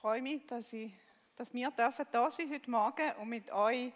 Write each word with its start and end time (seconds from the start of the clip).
freue 0.00 0.22
mich, 0.22 0.46
dass, 0.46 0.72
ich, 0.72 0.90
dass 1.36 1.52
wir 1.52 1.70
dürfen 1.72 2.06
da 2.10 2.30
sein 2.30 2.48
heute 2.50 2.70
Morgen 2.70 3.12
und 3.20 3.28
mit 3.28 3.52
euch 3.52 3.92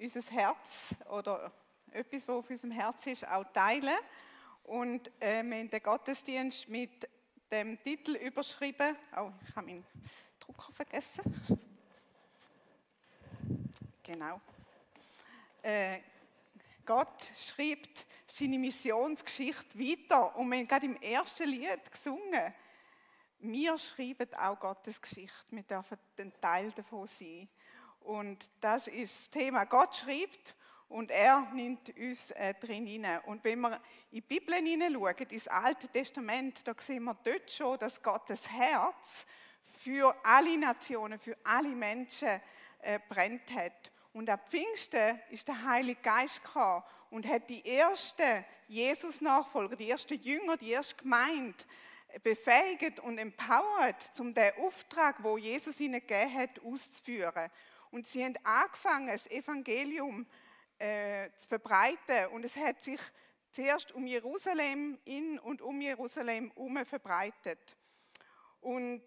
unser 0.00 0.20
Herz 0.22 0.96
oder 1.08 1.52
etwas, 1.92 2.26
was 2.26 2.36
auf 2.36 2.50
unserem 2.50 2.72
Herz 2.72 3.06
ist, 3.06 3.28
auch 3.28 3.44
teilen. 3.52 3.94
Und 4.64 5.12
äh, 5.20 5.44
wir 5.44 5.58
haben 5.58 5.70
den 5.70 5.80
Gottesdienst 5.80 6.68
mit 6.68 7.08
dem 7.52 7.80
Titel 7.84 8.16
überschrieben. 8.16 8.96
Oh, 9.16 9.30
ich 9.46 9.54
habe 9.54 9.66
meinen 9.66 9.86
Drucker 10.40 10.72
vergessen. 10.72 11.22
Genau. 14.02 14.40
Äh, 15.62 16.00
Gott 16.84 17.30
schreibt 17.36 18.06
seine 18.26 18.58
Missionsgeschichte 18.58 19.78
weiter 19.78 20.34
und 20.34 20.50
wir 20.50 20.58
haben 20.58 20.66
gerade 20.66 20.86
im 20.86 20.96
ersten 21.00 21.48
Lied 21.48 21.92
gesungen 21.92 22.52
wir 23.44 23.76
schreiben 23.78 24.32
auch 24.34 24.58
Gottes 24.58 25.00
Geschichte. 25.00 25.44
Wir 25.50 25.62
dürfen 25.62 25.98
ein 26.18 26.32
Teil 26.40 26.72
davon 26.72 27.06
sein. 27.06 27.48
Und 28.00 28.48
das 28.60 28.88
ist 28.88 29.14
das 29.14 29.30
Thema. 29.30 29.64
Gott 29.64 29.96
schreibt 29.96 30.54
und 30.88 31.10
er 31.10 31.40
nimmt 31.52 31.96
uns 31.96 32.30
äh, 32.32 32.54
drin 32.54 32.86
hinein. 32.86 33.20
Und 33.26 33.44
wenn 33.44 33.60
wir 33.60 33.74
in 33.74 33.80
die 34.12 34.20
Bibel 34.20 34.54
hineinschauen, 34.54 35.28
ins 35.28 35.48
Alte 35.48 35.88
Testament, 35.88 36.60
da 36.64 36.74
sehen 36.78 37.04
wir 37.04 37.16
dort 37.22 37.50
schon, 37.50 37.78
dass 37.78 38.02
Gottes 38.02 38.50
Herz 38.50 39.26
für 39.82 40.14
alle 40.22 40.56
Nationen, 40.58 41.18
für 41.18 41.36
alle 41.44 41.74
Menschen 41.74 42.40
äh, 42.80 42.98
brennt 43.08 43.50
hat. 43.54 43.90
Und 44.12 44.30
ab 44.30 44.48
Pfingsten 44.48 45.20
ist 45.30 45.48
der 45.48 45.62
Heilige 45.64 46.00
Geist 46.00 46.42
gekommen 46.44 46.82
und 47.10 47.26
hat 47.26 47.48
die 47.48 47.66
ersten 47.66 48.44
Jesus-Nachfolger, 48.68 49.76
die 49.76 49.90
ersten 49.90 50.20
Jünger, 50.20 50.56
die 50.56 50.70
erste 50.70 50.96
Gemeinde 50.96 51.54
befähigt 52.22 53.00
und 53.00 53.18
empowert, 53.18 53.96
um 54.18 54.32
den 54.34 54.52
Auftrag, 54.58 55.22
wo 55.22 55.36
Jesus 55.36 55.80
ihnen 55.80 56.00
gegeben 56.00 56.34
hat, 56.34 56.60
auszuführen. 56.64 57.50
Und 57.90 58.06
sie 58.06 58.24
haben 58.24 58.36
angefangen, 58.44 59.08
das 59.08 59.26
Evangelium 59.30 60.26
äh, 60.78 61.30
zu 61.36 61.48
verbreiten. 61.48 62.26
Und 62.32 62.44
es 62.44 62.56
hat 62.56 62.82
sich 62.82 63.00
zuerst 63.52 63.92
um 63.92 64.06
Jerusalem 64.06 64.98
in 65.04 65.38
und 65.38 65.62
um 65.62 65.80
Jerusalem 65.80 66.50
herum 66.54 66.84
verbreitet. 66.84 67.60
Und 68.60 69.02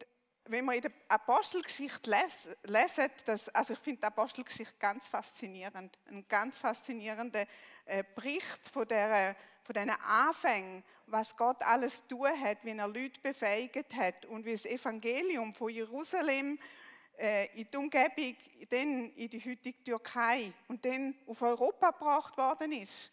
wenn 0.46 0.64
man 0.64 0.76
in 0.76 0.81
der 0.81 0.92
Apostelgeschichte 1.09 2.09
lesen, 2.64 3.12
das, 3.26 3.50
also 3.50 3.74
ich 3.74 3.80
finde 3.80 4.02
die 4.02 4.08
Apostelgeschichte 4.08 4.76
ganz 4.80 5.06
faszinierend, 5.08 5.98
ein 6.06 6.26
ganz 6.30 6.58
faszinierender 6.58 7.46
äh, 7.86 8.03
Bericht 8.16 8.70
von 8.72 8.88
der 8.88 9.36
von 9.68 9.74
diesen 9.74 9.90
Anfängen, 9.90 10.81
was 11.08 11.36
Gott 11.36 11.61
alles 11.63 12.05
tun 12.08 12.27
hat, 12.27 12.63
wie 12.63 12.72
er 12.72 12.88
Leute 12.88 13.19
befähigt 13.22 13.94
hat 13.95 14.25
und 14.25 14.45
wie 14.45 14.52
das 14.52 14.66
Evangelium 14.66 15.53
von 15.53 15.69
Jerusalem 15.69 16.59
äh, 17.17 17.47
in 17.59 17.67
die 17.72 17.77
Umgebung, 17.77 18.36
dann 18.69 19.11
in 19.13 19.30
die 19.30 19.39
heutige 19.39 19.83
Türkei 19.83 20.52
und 20.67 20.83
dann 20.85 21.16
auf 21.25 21.41
Europa 21.41 21.91
gebracht 21.91 22.38
worden 22.38 22.72
ist. 22.73 23.11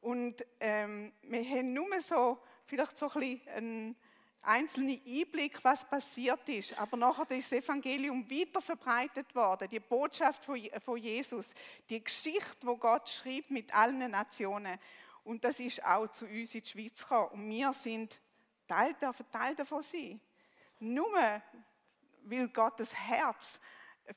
Und 0.00 0.44
ähm, 0.60 1.12
wir 1.22 1.44
haben 1.44 1.72
nur 1.72 2.00
so, 2.00 2.38
vielleicht 2.66 2.98
so 2.98 3.10
ein 3.10 3.20
bisschen 3.20 3.48
einen 3.48 3.96
einzelnen 4.42 5.00
Einblick, 5.06 5.62
was 5.62 5.84
passiert 5.84 6.48
ist. 6.48 6.78
Aber 6.78 6.96
nachher 6.96 7.30
ist 7.36 7.52
das 7.52 7.62
Evangelium 7.62 8.28
weiter 8.30 8.62
verbreitet 8.62 9.34
worden, 9.34 9.68
die 9.68 9.80
Botschaft 9.80 10.44
von 10.44 10.96
Jesus, 10.96 11.52
die 11.88 12.02
Geschichte, 12.02 12.66
wo 12.66 12.76
Gott 12.76 13.08
schreibt 13.08 13.50
mit 13.50 13.74
allen 13.74 14.10
Nationen. 14.10 14.78
Und 15.24 15.44
das 15.44 15.60
ist 15.60 15.84
auch 15.84 16.08
zu 16.08 16.26
uns 16.26 16.54
in 16.54 16.62
die 16.62 16.68
Schweiz 16.68 17.00
gekommen. 17.00 17.28
Und 17.32 17.50
wir 17.50 17.72
sind 17.72 18.18
Teil, 18.66 18.94
Teil 19.32 19.54
davon 19.54 19.82
sein. 19.82 20.20
Nur 20.78 21.42
weil 22.24 22.48
Gottes 22.48 22.94
Herz 22.94 23.58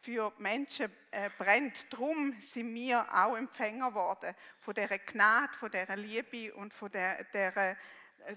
für 0.01 0.33
Menschen 0.37 0.91
äh, 1.11 1.29
brennt. 1.37 1.91
Darum 1.91 2.35
sind 2.41 2.73
wir 2.73 3.05
auch 3.13 3.35
Empfänger 3.35 3.89
geworden 3.89 4.33
von 4.59 4.73
dieser 4.73 4.99
Gnade, 4.99 5.53
von 5.53 5.69
dieser 5.69 5.95
Liebe 5.95 6.53
und 6.55 6.73
von 6.73 6.89
dieser, 6.91 7.75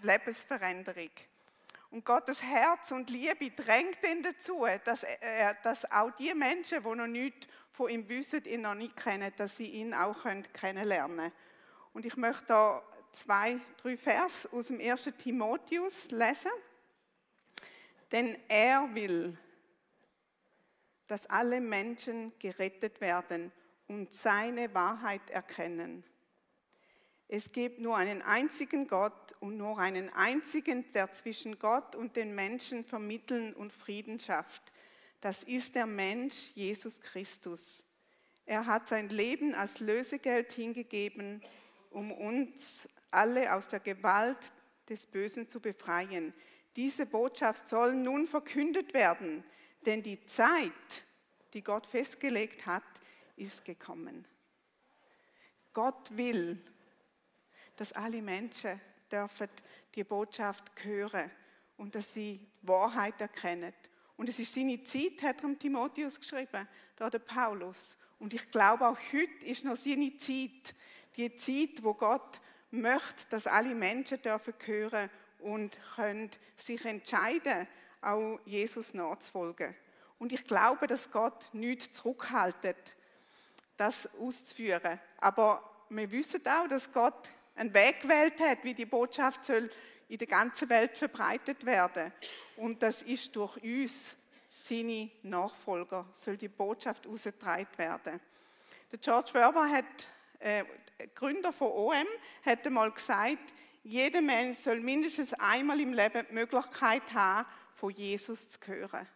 Lebensveränderung. 0.02 1.10
Und 1.90 2.04
Gottes 2.04 2.42
Herz 2.42 2.90
und 2.90 3.08
Liebe 3.08 3.50
drängt 3.50 3.98
ihn 4.04 4.22
dazu, 4.22 4.66
dass, 4.84 5.04
äh, 5.04 5.54
dass 5.62 5.90
auch 5.90 6.10
die 6.12 6.34
Menschen, 6.34 6.82
die 6.82 6.94
noch 6.94 7.06
nichts 7.06 7.46
von 7.72 7.88
ihm 7.88 8.08
wissen, 8.08 8.44
ihn 8.44 8.62
noch 8.62 8.74
nicht 8.74 8.96
kennen, 8.96 9.32
dass 9.36 9.56
sie 9.56 9.66
ihn 9.66 9.94
auch 9.94 10.16
kennenlernen 10.52 11.16
können. 11.16 11.32
Und 11.96 12.04
ich 12.04 12.18
möchte 12.18 12.44
da 12.48 12.82
zwei, 13.14 13.58
drei 13.80 13.96
Vers 13.96 14.46
aus 14.52 14.66
dem 14.66 14.78
1. 14.78 15.14
Timotheus 15.16 16.10
lesen. 16.10 16.50
Denn 18.12 18.36
er 18.48 18.94
will, 18.94 19.38
dass 21.06 21.24
alle 21.24 21.58
Menschen 21.58 22.34
gerettet 22.38 23.00
werden 23.00 23.50
und 23.88 24.12
seine 24.12 24.74
Wahrheit 24.74 25.30
erkennen. 25.30 26.04
Es 27.28 27.50
gibt 27.50 27.80
nur 27.80 27.96
einen 27.96 28.20
einzigen 28.20 28.88
Gott 28.88 29.32
und 29.40 29.56
nur 29.56 29.78
einen 29.78 30.10
einzigen, 30.10 30.92
der 30.92 31.10
zwischen 31.14 31.58
Gott 31.58 31.96
und 31.96 32.14
den 32.14 32.34
Menschen 32.34 32.84
vermitteln 32.84 33.54
und 33.54 33.72
Frieden 33.72 34.20
schafft. 34.20 34.70
Das 35.22 35.42
ist 35.44 35.74
der 35.74 35.86
Mensch 35.86 36.50
Jesus 36.54 37.00
Christus. 37.00 37.82
Er 38.44 38.66
hat 38.66 38.86
sein 38.86 39.08
Leben 39.08 39.54
als 39.54 39.80
Lösegeld 39.80 40.52
hingegeben, 40.52 41.42
um 41.96 42.12
uns 42.12 42.86
alle 43.10 43.54
aus 43.54 43.68
der 43.68 43.80
Gewalt 43.80 44.52
des 44.86 45.06
Bösen 45.06 45.48
zu 45.48 45.60
befreien. 45.60 46.34
Diese 46.76 47.06
Botschaft 47.06 47.68
soll 47.68 47.94
nun 47.94 48.26
verkündet 48.26 48.92
werden, 48.92 49.42
denn 49.86 50.02
die 50.02 50.22
Zeit, 50.26 51.06
die 51.54 51.64
Gott 51.64 51.86
festgelegt 51.86 52.66
hat, 52.66 52.82
ist 53.36 53.64
gekommen. 53.64 54.26
Gott 55.72 56.14
will, 56.14 56.62
dass 57.76 57.94
alle 57.94 58.20
Menschen 58.20 58.78
dürfen 59.10 59.48
die 59.94 60.04
Botschaft 60.04 60.64
hören 60.84 61.30
und 61.78 61.94
dass 61.94 62.12
sie 62.12 62.46
Wahrheit 62.60 63.18
erkennen. 63.22 63.72
Und 64.18 64.28
es 64.28 64.38
ist 64.38 64.52
seine 64.52 64.84
Zeit, 64.84 65.22
hat 65.22 65.42
er 65.42 65.58
Timotheus 65.58 66.20
geschrieben, 66.20 66.68
da 66.94 67.08
der 67.08 67.20
Paulus. 67.20 67.96
Und 68.18 68.34
ich 68.34 68.50
glaube, 68.50 68.86
auch 68.86 68.98
heute 69.12 69.46
ist 69.46 69.64
noch 69.64 69.76
seine 69.76 70.14
Zeit, 70.18 70.74
die 71.16 71.34
Zeit, 71.36 71.82
wo 71.82 71.94
Gott 71.94 72.40
möchte, 72.70 73.26
dass 73.30 73.46
alle 73.46 73.74
Menschen 73.74 74.20
dürfen 74.20 74.54
hören 74.64 75.10
und 75.38 75.76
können 75.94 76.30
sich 76.56 76.84
entscheiden, 76.84 77.66
auch 78.00 78.38
Jesus 78.44 78.94
nachzufolgen. 78.94 79.74
Und 80.18 80.32
ich 80.32 80.46
glaube, 80.46 80.86
dass 80.86 81.10
Gott 81.10 81.48
nichts 81.52 81.92
zurückhaltet, 81.92 82.76
das 83.76 84.08
auszuführen. 84.18 84.98
Aber 85.18 85.62
wir 85.88 86.10
wissen 86.10 86.40
auch, 86.46 86.68
dass 86.68 86.92
Gott 86.92 87.28
einen 87.54 87.72
Weg 87.74 88.02
gewählt 88.02 88.40
hat, 88.40 88.64
wie 88.64 88.74
die 88.74 88.86
Botschaft 88.86 89.44
soll 89.44 89.70
in 90.08 90.18
der 90.18 90.26
ganzen 90.26 90.68
Welt 90.68 90.96
verbreitet 90.96 91.64
werden. 91.66 92.12
Und 92.56 92.82
das 92.82 93.02
ist 93.02 93.34
durch 93.36 93.56
uns, 93.62 94.14
seine 94.48 95.10
Nachfolger, 95.22 96.06
soll 96.12 96.36
die 96.36 96.48
Botschaft 96.48 97.06
ausgetragen 97.06 97.68
werden. 97.76 98.20
Der 98.90 98.98
George 98.98 99.34
Werber 99.34 99.68
hat 99.68 99.84
äh, 100.38 100.64
Gründer 101.14 101.52
von 101.52 101.68
OM, 101.68 102.06
hätte 102.42 102.70
mal 102.70 102.90
gesagt, 102.90 103.52
jeder 103.82 104.20
Mensch 104.20 104.58
soll 104.58 104.80
mindestens 104.80 105.32
einmal 105.34 105.80
im 105.80 105.92
Leben 105.92 106.26
die 106.28 106.34
Möglichkeit 106.34 107.12
haben, 107.12 107.46
von 107.74 107.90
Jesus 107.90 108.48
zu 108.48 108.58
hören. 108.66 109.06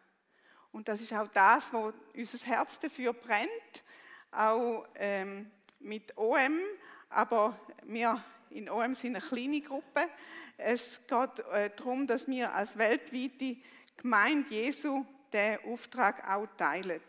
Und 0.72 0.88
das 0.88 1.00
ist 1.00 1.12
auch 1.12 1.28
das, 1.28 1.72
wo 1.72 1.92
unser 2.14 2.46
Herz 2.46 2.78
dafür 2.78 3.12
brennt, 3.12 3.84
auch 4.30 4.86
ähm, 4.94 5.50
mit 5.80 6.16
OM, 6.16 6.60
aber 7.08 7.58
wir 7.84 8.22
in 8.50 8.68
OM 8.68 8.94
sind 8.94 9.16
eine 9.16 9.24
kleine 9.24 9.60
Gruppe. 9.60 10.08
Es 10.56 11.00
geht 11.06 11.38
äh, 11.52 11.70
darum, 11.74 12.06
dass 12.06 12.28
wir 12.28 12.52
als 12.54 12.76
weltweite 12.76 13.56
Gemeinde 13.96 14.50
Jesu 14.50 15.04
den 15.32 15.58
Auftrag 15.64 16.28
auch 16.28 16.46
teilen. 16.56 17.00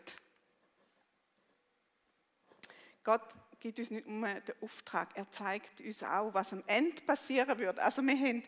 Gott 3.04 3.22
gibt 3.62 3.78
uns 3.78 3.92
nicht 3.92 4.08
nur 4.08 4.28
den 4.28 4.54
Auftrag, 4.60 5.10
er 5.14 5.30
zeigt 5.30 5.80
uns 5.80 6.02
auch, 6.02 6.34
was 6.34 6.52
am 6.52 6.64
Ende 6.66 7.00
passieren 7.02 7.56
wird. 7.60 7.78
Also 7.78 8.02
wir 8.02 8.16
haben 8.16 8.42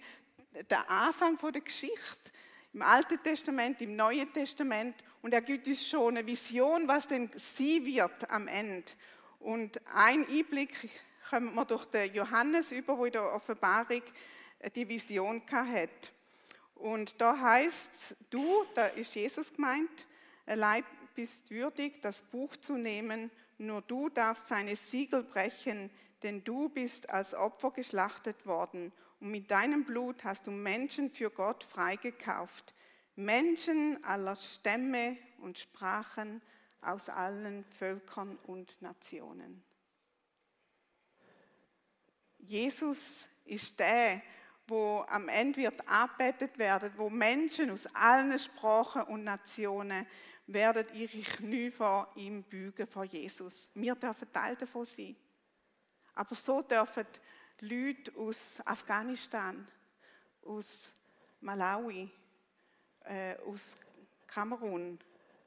den 0.52 0.78
Anfang 0.88 1.38
der 1.38 1.60
Geschichte 1.60 2.32
im 2.72 2.82
Alten 2.82 3.22
Testament, 3.22 3.80
im 3.80 3.94
Neuen 3.94 4.32
Testament 4.32 4.96
und 5.22 5.32
er 5.32 5.40
gibt 5.40 5.68
uns 5.68 5.86
schon 5.86 6.16
eine 6.16 6.26
Vision, 6.26 6.88
was 6.88 7.06
denn 7.06 7.30
sie 7.56 7.86
wird 7.86 8.28
am 8.28 8.48
Ende. 8.48 8.90
Und 9.38 9.80
ein 9.94 10.26
Einblick 10.26 10.90
kommt 11.30 11.54
man 11.54 11.68
durch 11.68 11.84
den 11.84 12.12
Johannes 12.12 12.72
über, 12.72 12.98
wo 12.98 13.04
in 13.04 13.12
der 13.12 13.32
Offenbarung 13.32 14.02
die 14.74 14.88
Vision 14.88 15.42
hat. 15.48 16.12
Und 16.74 17.14
da 17.20 17.38
heißt 17.38 18.16
du, 18.30 18.64
da 18.74 18.86
ist 18.86 19.14
Jesus 19.14 19.54
gemeint, 19.54 20.06
allein 20.44 20.82
bist 21.14 21.52
würdig, 21.52 22.02
das 22.02 22.20
Buch 22.20 22.56
zu 22.56 22.76
nehmen 22.76 23.30
nur 23.66 23.82
du 23.82 24.08
darfst 24.08 24.48
seine 24.48 24.76
Siegel 24.76 25.24
brechen, 25.24 25.90
denn 26.22 26.44
du 26.44 26.68
bist 26.68 27.10
als 27.10 27.34
Opfer 27.34 27.70
geschlachtet 27.70 28.46
worden 28.46 28.92
und 29.20 29.30
mit 29.30 29.50
deinem 29.50 29.84
Blut 29.84 30.24
hast 30.24 30.46
du 30.46 30.50
Menschen 30.50 31.10
für 31.10 31.30
Gott 31.30 31.64
freigekauft. 31.64 32.74
Menschen 33.16 34.02
aller 34.04 34.36
Stämme 34.36 35.16
und 35.38 35.58
Sprachen 35.58 36.42
aus 36.80 37.08
allen 37.08 37.64
Völkern 37.78 38.38
und 38.46 38.80
Nationen. 38.82 39.62
Jesus 42.38 43.24
ist 43.44 43.78
der, 43.78 44.20
wo 44.66 45.04
am 45.08 45.28
Ende 45.28 45.62
wird 45.62 45.88
arbeitet 45.88 46.58
werden, 46.58 46.92
wo 46.96 47.10
Menschen 47.10 47.70
aus 47.70 47.86
allen 47.94 48.38
Sprachen 48.38 49.02
und 49.02 49.24
Nationen 49.24 50.06
werden 50.46 50.86
ihre 50.94 51.22
Knie 51.22 51.70
vor 51.70 52.10
ihm 52.16 52.42
bügen, 52.42 52.86
vor 52.86 53.04
Jesus. 53.04 53.70
Wir 53.74 53.94
dürfen 53.94 54.30
Teil 54.32 54.56
davon 54.56 54.84
sein. 54.84 55.16
Aber 56.14 56.34
so 56.34 56.62
dürfen 56.62 57.06
Leute 57.60 58.12
aus 58.16 58.60
Afghanistan, 58.64 59.66
aus 60.44 60.92
Malawi, 61.40 62.10
äh, 63.04 63.36
aus 63.46 63.76
Kamerun 64.26 64.98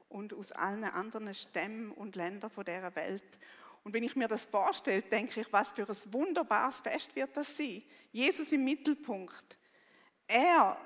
und 0.08 0.34
aus 0.34 0.52
allen 0.52 0.84
anderen 0.84 1.32
Stämmen 1.34 1.92
und 1.92 2.16
Ländern 2.16 2.50
von 2.50 2.64
dieser 2.64 2.94
Welt. 2.96 3.22
Und 3.84 3.92
wenn 3.92 4.02
ich 4.02 4.16
mir 4.16 4.28
das 4.28 4.44
vorstelle, 4.44 5.02
denke 5.02 5.40
ich, 5.40 5.52
was 5.52 5.72
für 5.72 5.88
ein 5.88 6.12
wunderbares 6.12 6.80
Fest 6.80 7.14
wird 7.14 7.36
das 7.36 7.56
sein. 7.56 7.82
Jesus 8.12 8.52
im 8.52 8.64
Mittelpunkt. 8.64 9.56
Er, 10.26 10.78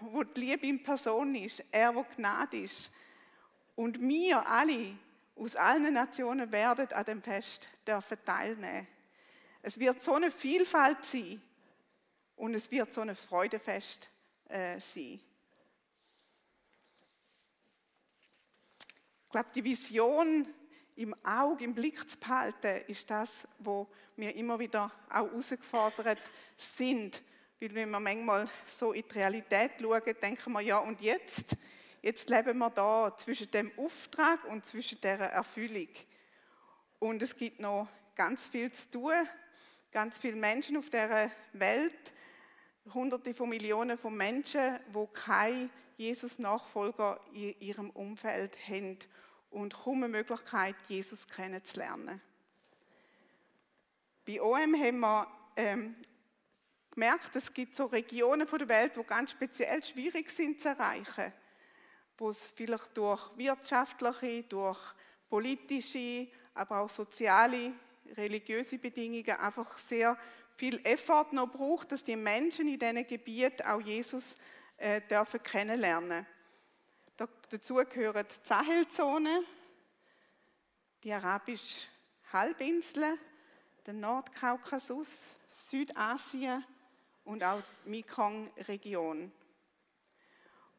wo 0.00 0.22
die 0.22 0.40
Liebe 0.40 0.66
in 0.66 0.82
Person 0.82 1.34
ist, 1.34 1.64
er, 1.70 1.94
wo 1.94 2.04
Gnade 2.16 2.60
ist. 2.60 2.90
Und 3.78 4.00
wir 4.00 4.44
alle 4.44 4.98
aus 5.36 5.54
allen 5.54 5.94
Nationen 5.94 6.50
werden 6.50 6.90
an 6.90 7.04
dem 7.04 7.22
Fest 7.22 7.68
dürfen 7.86 8.18
teilnehmen. 8.24 8.88
Es 9.62 9.78
wird 9.78 10.02
so 10.02 10.14
eine 10.14 10.32
Vielfalt 10.32 11.04
sein 11.04 11.40
und 12.34 12.54
es 12.54 12.68
wird 12.72 12.92
so 12.92 13.02
ein 13.02 13.14
Freudefest 13.14 14.08
äh, 14.48 14.80
sein. 14.80 15.20
Ich 19.22 19.30
glaube, 19.30 19.50
die 19.54 19.62
Vision 19.62 20.52
im 20.96 21.14
Auge, 21.24 21.62
im 21.62 21.72
Blick 21.72 22.10
zu 22.10 22.18
behalten, 22.18 22.82
ist 22.88 23.08
das, 23.08 23.46
wo 23.60 23.86
wir 24.16 24.34
immer 24.34 24.58
wieder 24.58 24.90
auch 25.08 25.30
herausgefordert 25.30 26.20
sind. 26.56 27.22
Weil 27.60 27.74
wenn 27.76 27.90
wir 27.90 28.00
manchmal 28.00 28.50
so 28.66 28.92
in 28.92 29.04
die 29.06 29.14
Realität 29.14 29.74
schauen, 29.80 30.02
denken 30.20 30.52
wir, 30.52 30.62
ja 30.62 30.78
und 30.78 31.00
jetzt? 31.00 31.56
Jetzt 32.00 32.30
leben 32.30 32.58
wir 32.58 32.70
da 32.70 33.16
zwischen 33.18 33.50
dem 33.50 33.72
Auftrag 33.76 34.44
und 34.44 34.64
zwischen 34.64 35.00
der 35.00 35.18
Erfüllung. 35.18 35.88
Und 37.00 37.22
es 37.22 37.36
gibt 37.36 37.60
noch 37.60 37.88
ganz 38.14 38.46
viel 38.46 38.70
zu 38.70 38.90
tun, 38.90 39.14
ganz 39.90 40.18
viele 40.18 40.36
Menschen 40.36 40.76
auf 40.76 40.90
der 40.90 41.30
Welt, 41.52 42.12
hunderte 42.92 43.34
von 43.34 43.48
Millionen 43.48 43.98
von 43.98 44.16
Menschen, 44.16 44.78
wo 44.92 45.06
keine 45.06 45.70
Jesus-Nachfolger 45.96 47.20
in 47.32 47.58
ihrem 47.60 47.90
Umfeld 47.90 48.56
haben 48.68 48.98
und 49.50 49.74
kaum 49.74 50.04
eine 50.04 50.08
Möglichkeit, 50.08 50.76
Jesus 50.88 51.28
kennenzulernen. 51.28 52.20
Bei 54.24 54.40
OM 54.40 54.74
haben 54.74 55.00
wir 55.00 55.26
ähm, 55.56 55.96
gemerkt, 56.92 57.34
es 57.34 57.52
gibt 57.52 57.76
so 57.76 57.86
Regionen 57.86 58.46
von 58.46 58.58
der 58.58 58.68
Welt, 58.68 58.96
wo 58.96 59.02
ganz 59.02 59.32
speziell 59.32 59.82
schwierig 59.82 60.30
sind 60.30 60.60
zu 60.60 60.68
erreichen, 60.68 61.32
wo 62.18 62.30
es 62.30 62.52
vielleicht 62.54 62.96
durch 62.96 63.30
wirtschaftliche, 63.36 64.42
durch 64.42 64.78
politische, 65.28 66.28
aber 66.54 66.80
auch 66.80 66.90
soziale, 66.90 67.72
religiöse 68.16 68.78
Bedingungen 68.78 69.30
einfach 69.30 69.78
sehr 69.78 70.16
viel 70.56 70.80
Effort 70.84 71.32
noch 71.32 71.46
braucht, 71.46 71.92
dass 71.92 72.02
die 72.02 72.16
Menschen 72.16 72.68
in 72.68 72.78
diesen 72.78 73.06
Gebieten 73.06 73.62
auch 73.62 73.80
Jesus 73.80 74.36
äh, 74.76 75.00
dürfen 75.02 75.42
kennenlernen. 75.42 76.26
Dazu 77.50 77.76
gehören 77.76 78.26
die 78.28 78.46
Sahelzone, 78.46 79.42
die 81.02 81.12
arabische 81.12 81.86
Halbinsel, 82.32 83.18
der 83.86 83.94
Nordkaukasus, 83.94 85.34
Südasien 85.48 86.64
und 87.24 87.42
auch 87.42 87.62
die 87.84 87.90
Mekong-Region. 87.90 89.32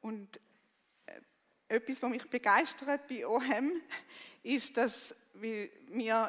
Und 0.02 0.40
etwas, 1.70 2.02
was 2.02 2.10
mich 2.10 2.30
begeistert 2.30 3.08
bei 3.08 3.26
OHM, 3.26 3.82
ist, 4.44 4.76
dass 4.76 5.16
wir 5.36 5.70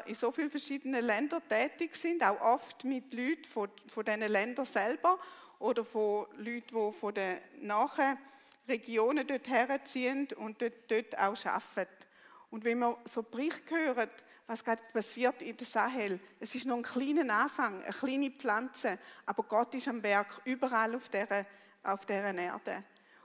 in 0.05 0.15
so 0.15 0.31
vielen 0.31 0.51
verschiedenen 0.51 1.03
Ländern 1.03 1.41
tätig 1.49 1.95
sind, 1.95 2.23
auch 2.23 2.39
oft 2.39 2.83
mit 2.85 3.13
Leuten 3.13 3.43
von, 3.45 3.69
von 3.91 4.05
diesen 4.05 4.21
Ländern 4.21 4.65
selber 4.65 5.19
oder 5.59 5.83
von 5.83 6.27
Leuten, 6.37 6.67
die 6.69 6.93
von 6.97 7.13
den 7.13 7.37
Nachregionen 7.61 9.27
dort 9.27 9.47
herziehen 9.49 10.27
und 10.37 10.61
dort, 10.61 10.73
dort 10.89 11.17
auch 11.17 11.45
arbeiten. 11.45 12.05
Und 12.51 12.63
wenn 12.63 12.79
man 12.79 12.95
so 13.05 13.23
Berichte 13.23 13.75
hören, 13.75 14.09
was 14.47 14.63
gerade 14.63 14.81
passiert 14.93 15.41
in 15.41 15.55
der 15.55 15.67
Sahel, 15.67 16.19
es 16.39 16.53
ist 16.55 16.65
noch 16.65 16.77
ein 16.77 16.83
kleiner 16.83 17.33
Anfang, 17.33 17.81
eine 17.83 17.93
kleine 17.93 18.31
Pflanze, 18.31 18.99
aber 19.25 19.43
Gott 19.43 19.73
ist 19.75 19.87
am 19.87 20.03
Werk 20.03 20.41
überall 20.45 20.95
auf 20.95 21.09
dieser, 21.09 21.45
auf 21.83 22.05
dieser 22.05 22.35
Erde. 22.35 22.83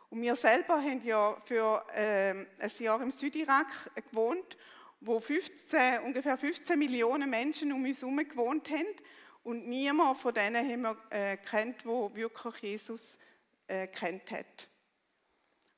Und 0.09 0.23
wir 0.23 0.37
selber 0.37 0.75
haben 0.75 1.05
ja 1.05 1.37
für 1.45 1.85
äh, 1.95 2.31
ein 2.31 2.71
Jahr 2.79 3.01
im 3.03 3.11
Südirak 3.11 3.67
gewohnt, 4.11 4.57
wo 5.01 5.21
15, 5.21 6.01
ungefähr 6.01 6.37
15 6.37 6.79
Millionen 6.79 7.29
Menschen 7.29 7.73
um 7.73 7.85
uns 7.85 8.01
herum 8.01 8.17
gewohnt 8.17 8.71
haben. 8.71 8.87
Und 9.43 9.67
niemand 9.67 10.19
von 10.19 10.35
denen 10.35 10.69
haben 10.69 10.83
wir 10.83 10.97
äh, 11.11 11.39
wo 11.85 12.15
wirklich 12.15 12.57
Jesus 12.63 13.17
äh, 13.67 13.87
kennt 13.89 14.31
hat. 14.31 14.69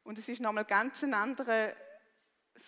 Und 0.04 0.18
es 0.18 0.28
ist 0.28 0.40
nochmal 0.40 0.64
ganz 0.64 1.02
ein 1.02 1.14
anderes 1.14 1.74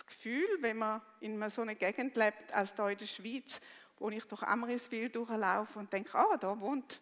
Gefühl, 0.06 0.48
wenn 0.60 0.78
man 0.78 1.00
in 1.20 1.48
so 1.50 1.62
einer 1.62 1.74
Gegend 1.74 2.16
lebt, 2.16 2.52
als 2.52 2.74
hier 2.74 2.88
in 2.88 2.98
der 2.98 3.06
Schweiz, 3.06 3.60
wo 3.98 4.10
ich 4.10 4.24
durch 4.24 4.42
Amriswil 4.42 5.08
durchlaufe 5.08 5.78
und 5.78 5.92
denke, 5.92 6.18
ah, 6.18 6.36
da 6.36 6.58
wohnt 6.60 7.00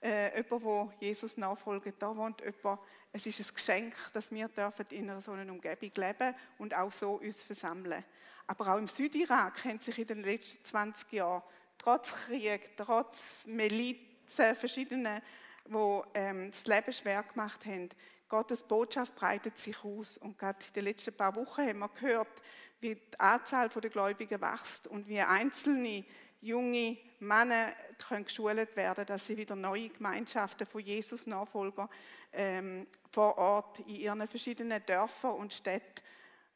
äh, 0.00 0.36
jemand, 0.36 0.64
wo 0.64 0.92
Jesus 1.00 1.36
nachfolgt, 1.36 2.00
da 2.00 2.16
wohnt 2.16 2.40
jemand. 2.40 2.80
Es 3.12 3.26
ist 3.26 3.40
ein 3.40 3.54
Geschenk, 3.54 3.94
dass 4.12 4.30
wir 4.30 4.48
dürfen 4.48 4.86
in 4.90 5.10
einer 5.10 5.22
so 5.22 5.32
einer 5.32 5.50
Umgebung 5.50 5.90
leben 5.96 6.34
und 6.58 6.74
auch 6.74 6.92
so 6.92 7.14
uns 7.14 7.42
versammeln. 7.42 8.04
Aber 8.46 8.74
auch 8.74 8.78
im 8.78 8.86
Südirak 8.86 9.64
haben 9.64 9.80
sich 9.80 9.98
in 9.98 10.06
den 10.06 10.22
letzten 10.22 10.64
20 10.64 11.12
Jahren 11.12 11.42
trotz 11.78 12.12
Krieg, 12.12 12.76
trotz 12.76 13.22
Milizen, 13.46 14.54
verschiedene, 14.56 15.22
die 15.66 16.00
ähm, 16.14 16.50
das 16.50 16.66
Leben 16.66 16.92
schwer 16.92 17.22
gemacht 17.22 17.64
haben, 17.66 17.90
Gottes 18.28 18.62
Botschaft 18.62 19.14
breitet 19.14 19.56
sich 19.56 19.82
aus. 19.82 20.18
Und 20.18 20.38
gerade 20.38 20.58
in 20.66 20.72
den 20.74 20.84
letzten 20.84 21.16
paar 21.16 21.34
Wochen 21.34 21.62
haben 21.62 21.78
wir 21.78 21.88
gehört, 21.88 22.42
wie 22.80 22.94
die 22.94 23.20
Anzahl 23.20 23.68
der 23.68 23.90
Gläubigen 23.90 24.40
wächst 24.40 24.86
und 24.86 25.08
wie 25.08 25.20
einzelne 25.20 26.04
junge 26.40 26.98
Männer 27.20 27.72
können 28.08 28.24
geschult 28.24 28.76
werden, 28.76 29.06
dass 29.06 29.26
sie 29.26 29.36
wieder 29.36 29.56
neue 29.56 29.88
Gemeinschaften 29.88 30.66
von 30.66 30.80
Jesus 30.80 31.26
Nachfolger 31.26 31.88
ähm, 32.32 32.86
vor 33.10 33.36
Ort 33.38 33.80
in 33.80 33.96
ihren 33.96 34.26
verschiedenen 34.28 34.84
Dörfern 34.86 35.34
und 35.34 35.52
Städten, 35.52 36.02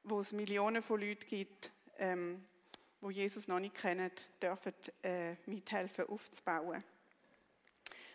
wo 0.04 0.21
es 0.21 0.33
Millionen 0.33 0.83
von 0.83 1.00
Leuten 1.00 1.26
gibt, 1.26 1.71
ähm, 1.99 2.45
wo 3.00 3.11
Jesus 3.11 3.49
noch 3.49 3.59
nicht 3.59 3.75
kennen, 3.75 4.11
dürfen 4.40 4.73
äh, 5.02 5.35
mithelfen 5.47 6.09
aufzubauen. 6.09 6.85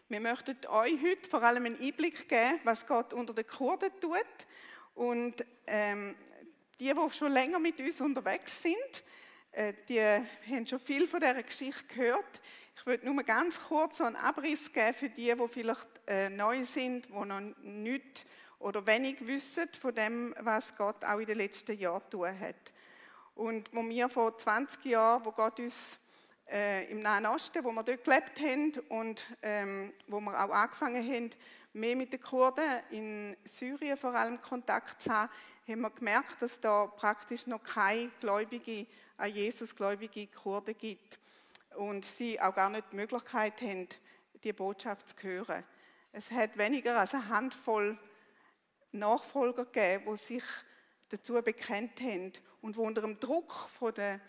Wir 0.09 0.21
möchten 0.21 0.55
euch 0.67 1.01
heute 1.03 1.29
vor 1.29 1.43
allem 1.43 1.65
einen 1.65 1.81
Einblick 1.81 2.29
geben, 2.29 2.61
was 2.63 2.87
Gott 2.87 3.13
unter 3.13 3.33
den 3.33 3.45
Kurden 3.45 3.91
tut. 3.99 4.25
Und 4.95 5.45
ähm, 5.67 6.15
die, 6.79 6.93
die 6.93 7.13
schon 7.13 7.31
länger 7.33 7.59
mit 7.59 7.79
uns 7.79 7.99
unterwegs 7.99 8.61
sind, 8.61 9.03
die 9.89 10.01
haben 10.01 10.67
schon 10.67 10.79
viel 10.79 11.07
von 11.07 11.19
dieser 11.19 11.41
Geschichte 11.41 11.83
gehört. 11.93 12.41
Ich 12.75 12.85
würde 12.85 13.11
nur 13.11 13.23
ganz 13.23 13.59
kurz 13.67 13.99
einen 14.01 14.15
Abriss 14.15 14.71
geben 14.71 14.93
für 14.93 15.09
die, 15.09 15.33
die 15.33 15.47
vielleicht 15.49 15.87
äh, 16.05 16.29
neu 16.29 16.63
sind, 16.63 17.07
die 17.07 17.11
noch 17.11 17.41
nichts 17.63 18.25
oder 18.59 18.85
wenig 18.85 19.25
wissen 19.25 19.67
von 19.79 19.93
dem, 19.95 20.35
was 20.39 20.75
Gott 20.75 21.03
auch 21.03 21.19
in 21.19 21.25
den 21.25 21.37
letzten 21.37 21.77
Jahren 21.77 22.09
tun 22.09 22.39
hat. 22.39 22.55
Und 23.35 23.73
wo 23.73 23.87
wir 23.87 24.09
vor 24.09 24.37
20 24.37 24.85
Jahren, 24.85 25.25
wo 25.25 25.31
Gott 25.31 25.59
uns 25.59 25.97
äh, 26.49 26.89
im 26.91 26.99
Nahen 26.99 27.25
Osten, 27.25 27.63
wo 27.63 27.71
wir 27.71 27.83
dort 27.83 28.03
gelebt 28.03 28.39
haben 28.39 28.73
und 28.89 29.25
ähm, 29.41 29.93
wo 30.07 30.19
wir 30.19 30.33
auch 30.43 30.51
angefangen 30.51 31.03
haben, 31.03 31.31
mehr 31.73 31.95
mit 31.95 32.13
den 32.13 32.21
Kurden 32.21 32.63
in 32.89 33.37
Syrien 33.45 33.97
vor 33.97 34.15
allem 34.15 34.41
Kontakt 34.41 35.01
zu 35.01 35.11
haben, 35.11 35.29
haben 35.67 35.81
wir 35.81 35.89
gemerkt, 35.91 36.41
dass 36.41 36.59
da 36.59 36.87
praktisch 36.87 37.45
noch 37.45 37.63
keine 37.63 38.09
Gläubige, 38.19 38.87
an 39.17 39.33
Jesus 39.33 39.75
gläubige 39.75 40.27
Kurden 40.27 40.77
gibt 40.77 41.19
und 41.75 42.05
sie 42.05 42.39
auch 42.39 42.53
gar 42.53 42.69
nicht 42.69 42.85
die 42.91 42.95
Möglichkeit 42.95 43.61
haben, 43.61 43.87
die 44.43 44.53
Botschaft 44.53 45.09
zu 45.09 45.15
hören. 45.23 45.63
Es 46.11 46.31
hat 46.31 46.57
weniger 46.57 46.99
als 46.99 47.13
eine 47.13 47.27
Handvoll 47.29 47.97
Nachfolger 48.91 49.65
gegeben, 49.65 50.05
die 50.09 50.17
sich 50.17 50.43
dazu 51.09 51.33
bekennt 51.41 51.99
haben 51.99 52.33
und 52.61 52.77
wo 52.77 52.83
unter 52.83 53.01
dem 53.01 53.19
Druck 53.19 53.51
von 53.51 53.93
der 53.93 54.19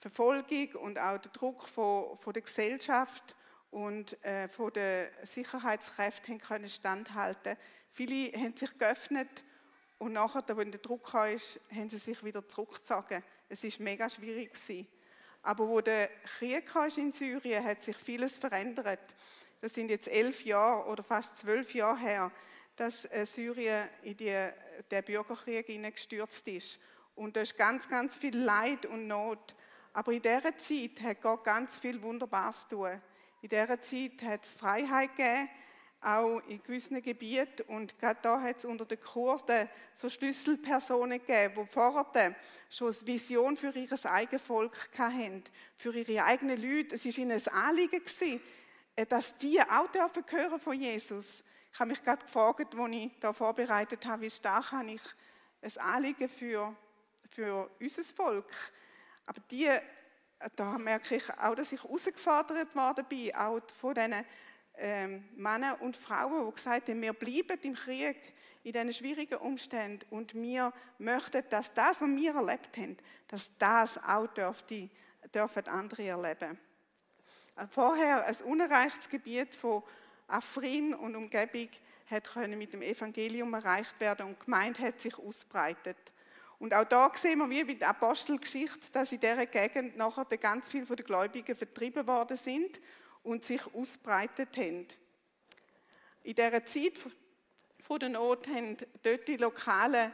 Verfolgung 0.00 0.74
und 0.74 0.98
auch 0.98 1.18
der 1.18 1.32
Druck 1.32 1.68
von, 1.68 2.16
von 2.18 2.32
der 2.32 2.42
Gesellschaft 2.42 3.34
und 3.70 4.22
äh, 4.24 4.48
von 4.48 4.72
den 4.72 5.08
Sicherheitskräften 5.24 6.38
können 6.38 6.68
standhalten. 6.68 7.56
Viele 7.90 8.32
haben 8.38 8.56
sich 8.56 8.76
geöffnet 8.78 9.44
Und 9.98 10.14
nachher, 10.14 10.44
als 10.46 10.70
der 10.70 10.80
Druck 10.80 11.10
kam, 11.10 11.28
haben 11.28 11.90
sie 11.90 11.98
sich 11.98 12.24
wieder 12.24 12.46
zurückgezogen. 12.48 13.22
Es 13.52 13.62
war 13.62 13.84
mega 13.84 14.08
schwierig. 14.08 14.54
Gewesen. 14.54 14.86
Aber 15.42 15.68
wo 15.68 15.82
der 15.82 16.08
Krieg 16.38 16.74
war 16.74 16.96
in 16.96 17.12
Syrien, 17.12 17.62
hat 17.62 17.82
sich 17.82 17.96
vieles 17.98 18.38
verändert. 18.38 19.14
Das 19.60 19.74
sind 19.74 19.90
jetzt 19.90 20.08
elf 20.08 20.42
Jahre 20.46 20.86
oder 20.86 21.02
fast 21.02 21.36
zwölf 21.36 21.74
Jahre 21.74 21.98
her, 21.98 22.32
dass 22.76 23.04
äh, 23.04 23.26
Syrien 23.26 23.88
in 24.02 24.16
die, 24.16 24.48
den 24.90 25.04
Bürgerkrieg 25.04 25.66
gestürzt 25.94 26.48
ist. 26.48 26.80
Und 27.14 27.36
da 27.36 27.42
ist 27.42 27.58
ganz, 27.58 27.86
ganz 27.90 28.16
viel 28.16 28.38
Leid 28.38 28.86
und 28.86 29.06
Not. 29.06 29.54
Aber 29.92 30.12
in 30.12 30.22
dieser 30.22 30.56
Zeit 30.56 31.02
hat 31.02 31.20
Gott 31.20 31.44
ganz 31.44 31.76
viel 31.76 32.00
Wunderbares 32.00 32.66
tun. 32.68 33.02
In 33.42 33.50
dieser 33.50 33.82
Zeit 33.82 34.22
hat 34.22 34.44
es 34.44 34.52
Freiheit 34.52 35.14
gegeben, 35.14 35.50
auch 36.02 36.40
in 36.48 36.62
gewissen 36.62 37.00
Gebieten. 37.02 37.62
Und 37.68 37.98
gerade 37.98 38.18
da 38.22 38.40
hat 38.40 38.58
es 38.58 38.64
unter 38.64 38.84
den 38.84 39.00
Kurden 39.00 39.68
so 39.94 40.08
Schlüsselpersonen 40.08 41.18
gegeben, 41.18 41.54
die 41.56 41.66
vorher 41.66 42.34
schon 42.70 42.88
eine 42.88 43.06
Vision 43.06 43.56
für 43.56 43.74
ihr 43.74 43.88
eigenes 44.04 44.42
Volk 44.42 44.90
hatten, 44.98 45.44
für 45.76 45.94
ihre 45.94 46.24
eigenen 46.24 46.60
Leute. 46.60 46.94
Es 46.94 47.04
war 47.04 47.18
ihnen 47.18 47.32
ein 47.32 47.48
Anliegen, 47.52 48.02
äh, 48.96 49.06
dass 49.06 49.36
die 49.38 49.60
auch 49.60 49.90
dürfen 49.90 50.24
hören 50.28 50.60
von 50.60 50.80
Jesus. 50.80 51.44
Ich 51.72 51.80
habe 51.80 51.90
mich 51.90 52.04
gerade 52.04 52.24
gefragt, 52.24 52.74
als 52.76 52.92
ich 52.92 53.10
da 53.20 53.32
vorbereitet 53.32 54.04
habe, 54.04 54.22
wie 54.22 54.30
stark 54.30 54.72
habe 54.72 54.90
ich 54.90 55.00
ein 55.62 55.82
Anliegen 55.82 56.28
für, 56.28 56.74
für 57.30 57.70
unser 57.80 58.02
Volk. 58.02 58.50
Aber 59.26 59.40
die, 59.50 59.70
da 60.56 60.76
merke 60.78 61.16
ich 61.16 61.30
auch, 61.38 61.54
dass 61.54 61.72
ich 61.72 61.82
herausgefordert 61.82 62.74
worden 62.74 63.06
bin, 63.08 63.34
auch 63.34 63.60
von 63.80 63.94
diesen 63.94 64.24
ähm, 64.76 65.28
Männern 65.36 65.78
und 65.80 65.96
Frauen, 65.96 66.46
die 66.46 66.54
gesagt 66.54 66.88
haben, 66.88 67.02
wir 67.02 67.12
bleiben 67.12 67.58
im 67.62 67.74
Krieg 67.74 68.16
in 68.64 68.72
diesen 68.72 68.92
schwierigen 68.92 69.38
Umständen 69.38 70.06
und 70.10 70.34
wir 70.34 70.72
möchten, 70.98 71.42
dass 71.50 71.72
das, 71.72 72.00
was 72.00 72.08
wir 72.08 72.34
erlebt 72.34 72.76
haben, 72.76 72.96
dass 73.28 73.50
das 73.58 73.98
auch 73.98 74.26
dürfte, 74.28 74.88
dürfen 75.34 75.66
andere 75.68 76.04
erleben. 76.04 76.58
Vorher 77.70 78.24
ein 78.24 78.36
unerreichtes 78.44 79.08
Gebiet 79.08 79.54
von 79.54 79.82
Afrin 80.28 80.94
und 80.94 81.16
Umgebung 81.16 81.68
hat 82.08 82.36
mit 82.48 82.72
dem 82.72 82.82
Evangelium 82.82 83.52
erreicht 83.54 83.98
werden 84.00 84.26
und 84.26 84.40
die 84.40 84.44
Gemeinde 84.44 84.80
hat 84.80 85.00
sich 85.00 85.18
ausbreitet. 85.18 85.96
Und 86.58 86.72
auch 86.74 86.84
da 86.84 87.10
sehen 87.14 87.40
wir 87.40 87.50
wie 87.50 87.64
bei 87.64 87.74
der 87.74 87.88
Apostelgeschichte, 87.88 88.78
dass 88.92 89.10
in 89.10 89.20
dieser 89.20 89.46
Gegend 89.46 89.96
nachher 89.96 90.24
ganz 90.38 90.68
viele 90.68 90.86
von 90.86 90.96
den 90.96 91.04
Gläubigen 91.04 91.56
vertrieben 91.56 92.06
worden 92.06 92.36
sind 92.36 92.80
und 93.22 93.44
sich 93.44 93.62
ausbreitet 93.74 94.56
haben. 94.56 94.86
In 96.24 96.34
dieser 96.34 96.64
Zeit 96.64 96.94
von 97.80 97.98
der 97.98 98.10
Not 98.10 98.46
haben 98.48 98.76
dort 99.02 99.26
die 99.26 99.36
Lokalen 99.36 100.12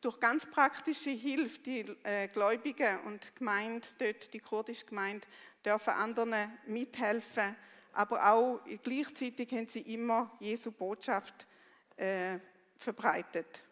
durch 0.00 0.18
ganz 0.18 0.44
praktische 0.44 1.10
Hilfe 1.10 1.60
die 1.60 1.80
äh, 2.02 2.28
Gläubigen 2.28 2.98
und 3.00 3.24
die 3.24 3.38
Gemeinde, 3.38 3.86
dort 3.98 4.32
die 4.34 4.40
kurdische 4.40 4.86
Gemeinde, 4.86 5.26
dürfen 5.64 5.90
anderen 5.90 6.58
mithelfen. 6.66 7.56
Aber 7.92 8.32
auch 8.32 8.60
gleichzeitig 8.82 9.50
haben 9.52 9.68
sie 9.68 9.80
immer 9.80 10.30
Jesu 10.40 10.72
Botschaft 10.72 11.46
äh, 11.96 12.38
verbreitet. 12.78 13.62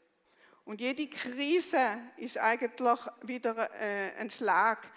Und 0.64 0.80
jede 0.80 1.08
Krise 1.08 1.98
ist 2.16 2.38
eigentlich 2.38 3.00
wieder 3.22 3.70
äh, 3.80 4.12
ein 4.18 4.30
Schlag, 4.30 4.88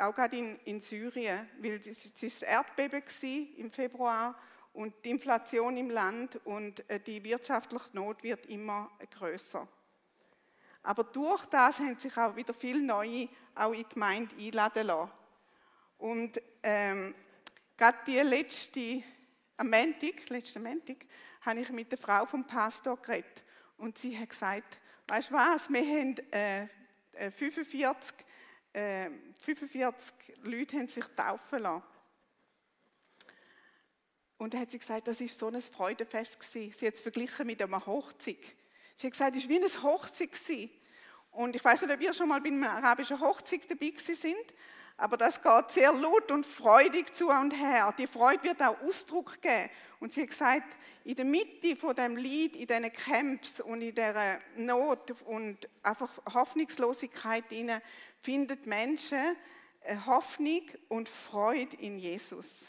auch 0.00 0.14
gerade 0.14 0.36
in, 0.36 0.58
in 0.64 0.80
Syrien, 0.80 1.48
weil 1.58 1.80
es 1.86 2.04
war 2.04 2.12
das 2.20 2.42
Erdbeben 2.42 3.02
im 3.56 3.70
Februar 3.70 4.34
und 4.72 4.94
die 5.04 5.10
Inflation 5.10 5.76
im 5.76 5.90
Land 5.90 6.40
und 6.44 6.88
äh, 6.88 7.00
die 7.00 7.22
wirtschaftliche 7.22 7.90
Not 7.92 8.22
wird 8.22 8.46
immer 8.46 8.90
größer. 9.10 9.66
Aber 10.82 11.04
durch 11.04 11.44
das 11.46 11.78
haben 11.78 11.98
sich 11.98 12.16
auch 12.16 12.34
wieder 12.34 12.54
viele 12.54 12.82
Neue 12.82 13.28
auch 13.54 13.72
in 13.72 13.84
die 13.84 13.88
Gemeinde 13.88 14.34
einladen 14.36 14.86
lassen. 14.86 15.12
Und 15.98 16.42
ähm, 16.62 17.14
gerade 17.76 17.98
die 18.06 18.18
letzte, 18.18 19.02
am 19.56 19.70
Montag, 19.70 20.28
letzten 20.28 20.62
Montag, 20.62 20.96
habe 21.42 21.60
ich 21.60 21.70
mit 21.70 21.90
der 21.92 21.98
Frau 21.98 22.26
vom 22.26 22.44
Pastor 22.44 22.96
geredet 22.96 23.42
und 23.76 23.98
sie 23.98 24.18
hat 24.18 24.30
gesagt, 24.30 24.78
weißt 25.08 25.30
du 25.30 25.34
was, 25.34 25.70
wir 25.70 25.80
haben 25.80 26.16
äh, 26.32 27.30
45, 27.30 28.14
äh, 28.72 29.10
45 29.42 30.36
Leute 30.42 30.76
haben 30.76 30.88
sich 30.88 31.04
taufen 31.16 31.60
lassen. 31.60 31.82
Und 34.38 34.54
dann 34.54 34.62
hat 34.62 34.70
sie 34.72 34.78
gesagt, 34.78 35.06
das 35.06 35.20
ist 35.20 35.38
so 35.38 35.48
ein 35.48 35.62
Freudefest 35.62 36.40
gewesen. 36.40 36.76
Sie 36.76 36.86
hat 36.86 36.94
es 36.94 37.00
verglichen 37.00 37.46
mit 37.46 37.62
einer 37.62 37.84
Hochzeit. 37.86 38.44
Sie 38.96 39.06
hat 39.06 39.12
gesagt, 39.12 39.36
es 39.36 39.44
war 39.44 39.50
wie 39.50 39.56
eine 39.56 39.82
Hochzeit 39.82 40.32
gewesen. 40.32 40.70
Und 41.30 41.56
ich 41.56 41.64
weiß 41.64 41.82
nicht, 41.82 41.94
ob 41.94 42.00
ihr 42.00 42.12
schon 42.12 42.28
mal 42.28 42.40
bei 42.40 42.48
einer 42.48 42.70
arabischen 42.70 43.20
Hochzeit 43.20 43.70
dabei 43.70 43.92
sind, 43.96 44.36
aber 44.96 45.16
das 45.16 45.42
geht 45.42 45.70
sehr 45.70 45.92
laut 45.92 46.30
und 46.30 46.46
freudig 46.46 47.14
zu 47.14 47.28
und 47.28 47.50
her. 47.52 47.94
Die 47.98 48.06
Freude 48.06 48.44
wird 48.44 48.62
auch 48.62 48.80
Ausdruck 48.82 49.40
geben. 49.40 49.70
Und 50.00 50.12
sie 50.12 50.22
hat 50.22 50.28
gesagt, 50.28 50.76
in 51.04 51.16
der 51.16 51.24
Mitte 51.24 51.76
von 51.76 51.94
dem 51.96 52.16
Lied, 52.16 52.54
in 52.56 52.66
diesen 52.66 52.92
Camps 52.92 53.60
und 53.60 53.82
in 53.82 53.94
dieser 53.94 54.38
Not 54.56 55.12
und 55.26 55.68
einfach 55.82 56.10
Hoffnungslosigkeit 56.32 57.44
hinein, 57.48 57.80
findet 58.20 58.66
Menschen 58.66 59.36
Hoffnung 60.06 60.62
und 60.88 61.08
Freude 61.08 61.76
in 61.76 61.98
Jesus. 61.98 62.60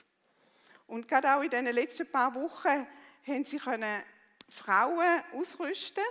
Und 0.87 1.07
gerade 1.07 1.35
auch 1.35 1.41
in 1.41 1.49
den 1.49 1.65
letzten 1.67 2.09
paar 2.11 2.33
Wochen 2.35 2.87
haben 3.27 3.45
sie 3.45 3.57
können 3.57 4.01
Frauen 4.49 5.21
ausrüsten, 5.33 6.03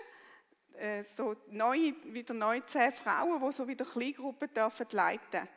äh, 0.79 1.05
so 1.17 1.37
neu, 1.51 1.93
wieder 2.05 2.35
neu 2.35 2.61
zehn 2.61 2.93
Frauen, 2.93 3.41
die 3.45 3.53
so 3.53 3.69
wieder 3.69 3.85
Kleingruppen 3.85 4.53
dürfen 4.55 4.87
leiten. 4.93 5.49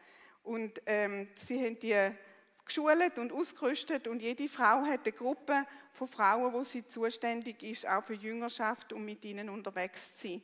Und 0.45 0.81
ähm, 0.85 1.27
sie 1.35 1.63
haben 1.63 1.79
die 1.79 2.11
geschult 2.65 3.19
und 3.19 3.31
ausgerüstet 3.31 4.07
und 4.07 4.21
jede 4.21 4.47
Frau 4.47 4.83
hat 4.85 5.01
eine 5.05 5.11
Gruppe 5.11 5.65
von 5.91 6.07
Frauen, 6.07 6.51
wo 6.51 6.63
sie 6.63 6.87
zuständig 6.87 7.61
ist, 7.63 7.87
auch 7.87 8.03
für 8.03 8.13
Jüngerschaft 8.13 8.91
und 8.93 9.05
mit 9.05 9.23
ihnen 9.23 9.49
unterwegs 9.49 10.15
zu 10.15 10.27
sein. 10.27 10.41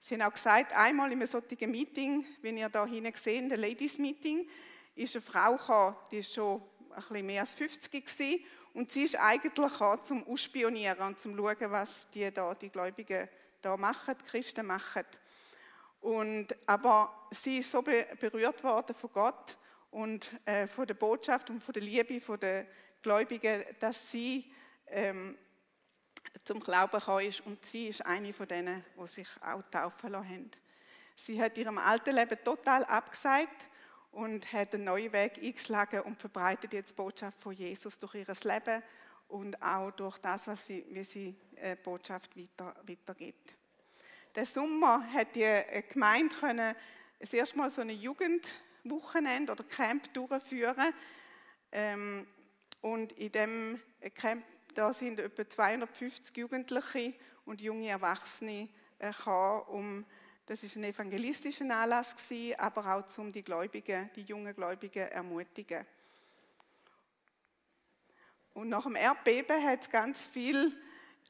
Sie 0.00 0.14
haben 0.14 0.22
auch 0.22 0.32
gesagt, 0.32 0.72
einmal 0.72 1.10
in 1.10 1.18
einem 1.18 1.26
solchen 1.26 1.70
Meeting, 1.70 2.24
wenn 2.42 2.56
ihr 2.56 2.68
da 2.68 2.86
hinten 2.86 3.12
gesehen, 3.12 3.48
der 3.48 3.58
Ladies 3.58 3.98
Meeting, 3.98 4.48
ist 4.94 5.16
eine 5.16 5.22
Frau 5.22 5.56
gekommen, 5.56 5.96
die 6.10 6.18
ist 6.18 6.34
schon 6.34 6.62
ein 6.90 7.02
bisschen 7.02 7.26
mehr 7.26 7.40
als 7.40 7.54
50 7.54 7.90
gewesen, 7.90 8.44
und 8.74 8.92
sie 8.92 9.04
ist 9.04 9.16
eigentlich 9.16 9.54
gekommen, 9.54 10.04
zum 10.04 10.24
Ausspionieren 10.28 11.08
und 11.08 11.18
zum 11.18 11.36
schauen, 11.36 11.70
was 11.70 12.06
die 12.14 12.30
da, 12.32 12.54
die 12.54 12.68
Gläubigen 12.68 13.28
da 13.60 13.76
machen, 13.76 14.14
die 14.20 14.24
Christen 14.24 14.66
machen. 14.66 15.04
Und, 16.00 16.54
aber 16.66 17.28
sie 17.30 17.58
ist 17.58 17.70
so 17.70 17.82
berührt 17.82 18.62
worden 18.62 18.94
von 18.94 19.10
Gott 19.12 19.56
und 19.90 20.30
äh, 20.44 20.66
von 20.66 20.86
der 20.86 20.94
Botschaft 20.94 21.50
und 21.50 21.62
von 21.62 21.72
der 21.72 21.82
Liebe 21.82 22.20
von 22.20 22.38
der 22.38 22.66
Gläubigen, 23.02 23.64
dass 23.80 24.10
sie 24.10 24.52
ähm, 24.86 25.36
zum 26.44 26.60
Glauben 26.60 26.98
gekommen 26.98 27.26
ist. 27.26 27.40
Und 27.46 27.64
sie 27.64 27.88
ist 27.88 28.04
eine 28.04 28.32
von 28.32 28.48
denen, 28.48 28.84
die 29.00 29.06
sich 29.06 29.28
auch 29.40 29.62
taufen 29.70 30.10
lassen 30.10 30.28
haben. 30.28 30.50
Sie 31.16 31.40
hat 31.42 31.58
ihrem 31.58 31.78
alten 31.78 32.14
Leben 32.14 32.38
total 32.44 32.84
abgesagt 32.84 33.66
und 34.12 34.52
hat 34.52 34.74
einen 34.74 34.84
neuen 34.84 35.12
Weg 35.12 35.38
eingeschlagen 35.38 36.02
und 36.02 36.18
verbreitet 36.18 36.72
jetzt 36.72 36.90
die 36.90 36.94
Botschaft 36.94 37.40
von 37.40 37.52
Jesus 37.52 37.98
durch 37.98 38.14
ihr 38.14 38.26
Leben 38.26 38.82
und 39.28 39.60
auch 39.62 39.90
durch 39.90 40.18
das, 40.18 40.46
was 40.46 40.66
sie, 40.66 40.84
wie 40.90 41.04
sie 41.04 41.36
äh, 41.56 41.76
Botschaft 41.76 42.36
weiter, 42.36 42.74
weitergibt. 42.86 43.57
Der 44.38 44.46
Sommer 44.46 45.04
hat 45.12 45.34
die 45.34 45.42
äh, 45.42 45.82
Gemeinde 45.82 46.32
können 46.32 46.76
das 47.18 47.32
erste 47.32 47.58
Mal 47.58 47.70
so 47.70 47.80
eine 47.80 47.92
Jugendwochenende 47.92 49.50
oder 49.50 49.64
Camp 49.64 50.14
durchführen. 50.14 50.94
Ähm, 51.72 52.24
und 52.80 53.10
in 53.14 53.32
dem 53.32 53.80
Camp 54.14 54.44
da 54.76 54.92
sind 54.92 55.18
etwa 55.18 55.50
250 55.50 56.36
Jugendliche 56.36 57.14
und 57.46 57.60
junge 57.60 57.88
Erwachsene 57.88 58.68
gekommen, 59.00 59.62
um 59.62 60.06
das 60.46 60.62
ist 60.62 60.76
ein 60.76 60.84
evangelistischer 60.84 61.64
Anlass 61.64 62.14
gewesen, 62.14 62.60
aber 62.60 62.94
auch 62.94 63.18
um 63.18 63.32
die 63.32 63.42
Gläubigen, 63.42 64.08
die 64.14 64.22
jungen 64.22 64.54
Gläubigen 64.54 65.08
ermutigen. 65.08 65.84
Und 68.54 68.68
nach 68.68 68.84
dem 68.84 68.94
Erdbeben 68.94 69.64
hat 69.64 69.80
es 69.80 69.90
ganz 69.90 70.24
viele 70.24 70.70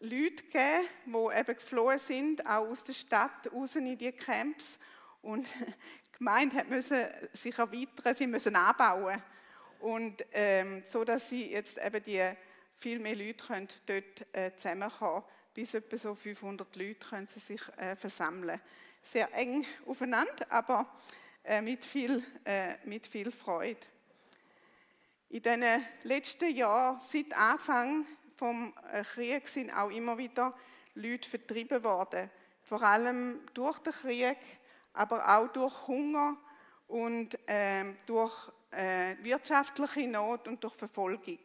Leute 0.00 0.44
gegeben, 0.44 0.88
die 1.06 1.38
eben 1.38 1.54
geflohen 1.54 1.98
sind, 1.98 2.46
auch 2.46 2.68
aus 2.68 2.84
der 2.84 2.92
Stadt 2.92 3.52
raus 3.52 3.74
in 3.76 3.98
die 3.98 4.12
Camps. 4.12 4.78
Und 5.22 5.46
die 5.46 6.18
Gemeinde 6.18 6.64
musste 6.68 7.30
sich 7.32 7.58
erweitern, 7.58 8.14
sie 8.14 8.26
müssen 8.26 8.54
anbauen. 8.54 9.20
Und 9.80 10.24
ähm, 10.32 10.82
so, 10.86 11.04
dass 11.04 11.28
sie 11.28 11.50
jetzt 11.50 11.78
eben 11.78 12.02
die 12.04 12.30
viel 12.76 13.00
mehr 13.00 13.16
Leute 13.16 13.44
können 13.44 13.68
dort 13.86 14.34
äh, 14.34 14.54
zusammenkommen 14.56 15.24
Bis 15.52 15.74
etwa 15.74 15.98
so 15.98 16.14
500 16.14 16.76
Leute 16.76 17.08
können 17.08 17.26
sie 17.26 17.40
sich 17.40 17.60
äh, 17.76 17.96
versammeln. 17.96 18.60
Sehr 19.02 19.32
eng 19.34 19.66
aufeinander, 19.86 20.46
aber 20.48 20.86
äh, 21.42 21.60
mit, 21.60 21.84
viel, 21.84 22.22
äh, 22.44 22.74
mit 22.84 23.06
viel 23.06 23.32
Freude. 23.32 23.80
In 25.30 25.42
den 25.42 25.64
letzten 26.04 26.54
Jahren, 26.54 27.00
seit 27.00 27.32
Anfang 27.36 28.06
vom 28.38 28.72
äh, 28.92 29.02
Krieg, 29.02 29.48
sind 29.48 29.70
auch 29.70 29.90
immer 29.90 30.16
wieder 30.16 30.54
Leute 30.94 31.28
vertrieben 31.28 31.82
worden. 31.82 32.30
vor 32.62 32.82
allem 32.82 33.40
durch 33.54 33.78
den 33.78 33.92
Krieg, 33.92 34.36
aber 34.92 35.26
auch 35.26 35.48
durch 35.48 35.86
Hunger 35.86 36.36
und 36.86 37.38
äh, 37.48 37.94
durch 38.04 38.34
äh, 38.70 39.16
wirtschaftliche 39.22 40.06
Not 40.06 40.46
und 40.48 40.62
durch 40.62 40.74
Verfolgung. 40.74 41.38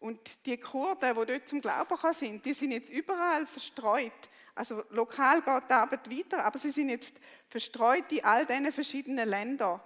Und 0.00 0.18
die 0.46 0.56
Kurden, 0.56 1.14
die 1.14 1.26
dort 1.26 1.48
zum 1.48 1.60
Glauben 1.60 2.12
sind, 2.12 2.44
die 2.44 2.54
sind 2.54 2.72
jetzt 2.72 2.90
überall 2.90 3.46
verstreut. 3.46 4.12
Also 4.54 4.82
lokal 4.90 5.42
geht 5.42 5.68
die 5.68 5.74
Arbeit 5.74 6.10
weiter, 6.10 6.44
aber 6.44 6.58
sie 6.58 6.70
sind 6.70 6.88
jetzt 6.88 7.14
verstreut 7.48 8.10
in 8.10 8.24
all 8.24 8.44
diesen 8.44 8.72
verschiedenen 8.72 9.28
Ländern. 9.28 9.80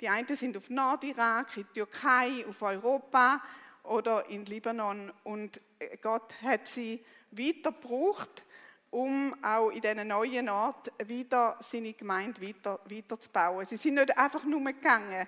Die 0.00 0.08
einen 0.08 0.34
sind 0.34 0.56
auf 0.56 0.70
Nordirak, 0.70 1.56
in 1.58 1.72
Türkei, 1.72 2.44
auf 2.48 2.62
Europa 2.62 3.40
oder 3.90 4.24
in 4.30 4.46
Libanon. 4.46 5.12
Und 5.24 5.60
äh, 5.78 5.96
Gott 6.00 6.32
hat 6.42 6.68
sie 6.68 7.04
weiter 7.32 7.72
gebraucht, 7.72 8.44
um 8.90 9.34
auch 9.42 9.70
in 9.70 9.80
diesen 9.80 10.08
neuen 10.08 10.48
Ort 10.48 10.92
wieder 11.04 11.58
seine 11.60 11.92
Gemeinde 11.92 12.40
weiter, 12.40 12.80
weiterzubauen. 12.84 13.66
Sie 13.66 13.76
sind 13.76 13.94
nicht 13.94 14.16
einfach 14.16 14.44
nur 14.44 14.64
gegangen 14.64 15.26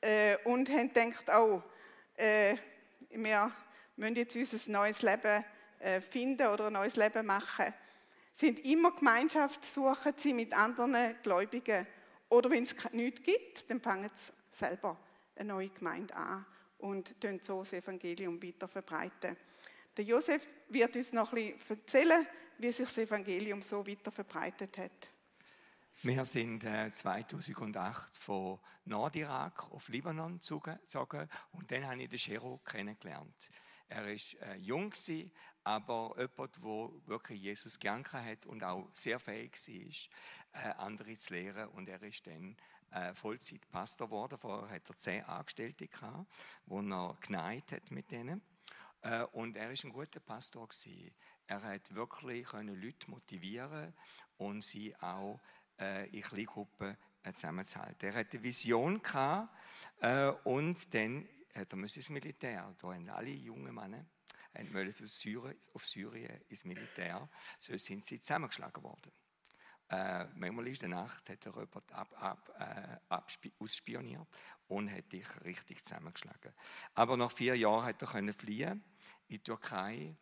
äh, 0.00 0.36
und 0.44 0.68
haben 0.68 0.92
gedacht, 0.92 1.24
oh, 1.28 1.62
äh, 2.16 2.56
wir 3.10 3.50
müssen 3.96 4.16
jetzt 4.16 4.36
unser 4.36 4.70
neues 4.70 5.02
Leben 5.02 5.44
finden 6.10 6.46
oder 6.46 6.68
ein 6.68 6.72
neues 6.72 6.96
Leben 6.96 7.26
machen. 7.26 7.66
Sie 8.32 8.46
sind 8.46 8.64
immer 8.64 8.92
Gemeinschaft 8.92 9.64
suchen 9.64 10.14
sie 10.16 10.32
mit 10.32 10.52
anderen 10.54 11.14
Gläubigen. 11.22 11.86
Oder 12.30 12.50
wenn 12.50 12.62
es 12.62 12.74
nichts 12.92 13.22
gibt, 13.22 13.70
dann 13.70 13.80
fangen 13.80 14.10
sie 14.14 14.32
selber 14.50 14.96
eine 15.36 15.52
neue 15.52 15.68
Gemeinde 15.68 16.16
an 16.16 16.46
und 16.78 17.14
so 17.42 17.60
das 17.60 17.72
Evangelium 17.72 18.42
weiter 18.42 18.68
verbreiten. 18.68 19.36
Der 19.96 20.04
Josef 20.04 20.48
wird 20.68 20.96
uns 20.96 21.12
noch 21.12 21.32
ein 21.32 21.56
bisschen 21.56 21.78
erzählen, 21.78 22.26
wie 22.58 22.72
sich 22.72 22.86
das 22.86 22.98
Evangelium 22.98 23.62
so 23.62 23.86
weiter 23.86 24.10
verbreitet 24.10 24.76
hat. 24.78 25.10
Wir 26.02 26.24
sind 26.24 26.64
äh, 26.64 26.90
2008 26.90 28.16
von 28.16 28.58
Nordirak 28.84 29.70
auf 29.70 29.88
Libanon 29.88 30.40
gezogen 30.40 30.78
und 31.52 31.70
dann 31.70 31.86
habe 31.86 32.02
ich 32.02 32.08
den 32.08 32.18
Shero 32.18 32.60
kennengelernt. 32.64 33.50
Er 33.88 34.04
war 34.04 34.10
äh, 34.10 34.56
jung, 34.58 34.92
aber 35.62 36.14
jemand, 36.18 36.56
der 36.56 36.90
wirklich 37.06 37.40
Jesus 37.40 37.78
gern 37.78 38.04
hat 38.04 38.44
und 38.46 38.64
auch 38.64 38.90
sehr 38.92 39.18
fähig 39.18 39.52
war, 40.52 40.62
äh, 40.62 40.74
andere 40.78 41.14
zu 41.14 41.32
lehren. 41.32 41.68
Und 41.68 41.88
er 41.88 42.02
ist 42.02 42.26
dann 42.26 42.56
äh, 42.94 43.14
Vollzeitpastor 43.14 44.08
geworden. 44.08 44.38
Vorher 44.38 44.76
hat 44.76 44.88
er 44.88 44.96
zehn 44.96 45.24
Angestellte 45.24 45.88
gehabt, 45.88 46.30
wo 46.66 46.80
er 46.80 47.16
geneigt 47.20 47.72
hat 47.72 47.90
mit 47.90 48.10
denen. 48.10 48.42
Äh, 49.02 49.24
und 49.24 49.56
er 49.56 49.70
ist 49.70 49.84
ein 49.84 49.92
guter 49.92 50.20
Pastor 50.20 50.68
gewesen. 50.68 51.14
Er 51.46 51.62
hat 51.62 51.94
wirklich 51.94 52.46
können 52.46 52.80
Leute 52.80 53.10
motivieren 53.10 53.92
und 54.38 54.62
sie 54.62 54.96
auch 54.96 55.40
äh, 55.78 56.08
in 56.10 56.22
Kleingruppen 56.22 56.96
äh, 57.22 57.32
zusammenzuhalten. 57.32 58.08
Er 58.08 58.14
hatte 58.14 58.38
eine 58.38 58.44
Vision 58.44 59.02
gehabt, 59.02 59.54
äh, 60.00 60.28
und 60.44 60.94
dann 60.94 61.28
hat 61.54 61.72
er 61.72 61.78
ins 61.78 62.10
Militär. 62.10 62.74
Da 62.78 62.94
haben 62.94 63.08
alle 63.10 63.30
jungen 63.30 63.74
Männer 63.74 64.06
auf 64.56 65.08
Syrien, 65.08 65.58
auf 65.72 65.84
Syrien 65.84 66.40
ins 66.48 66.64
Militär. 66.64 67.28
So 67.58 67.76
sind 67.76 68.04
sie 68.04 68.20
zusammengeschlagen 68.20 68.82
worden. 68.82 69.12
Äh, 69.90 70.24
manchmal 70.34 70.66
in 70.66 70.74
der 70.74 70.88
Nacht 70.88 71.28
hat 71.28 71.46
er 71.46 71.52
jemand 71.52 71.92
ab, 71.92 72.14
ab, 72.20 73.00
äh, 73.10 73.50
ausspioniert 73.58 74.26
und 74.68 74.90
hat 74.90 75.12
dich 75.12 75.26
richtig 75.44 75.84
zusammengeschlagen. 75.84 76.52
Aber 76.94 77.16
nach 77.16 77.30
vier 77.30 77.56
Jahren 77.56 77.84
hat 77.84 78.00
er 78.00 78.08
können 78.08 78.32
fliehen 78.32 78.82
in 79.28 79.36
die 79.36 79.42
Türkei 79.42 80.16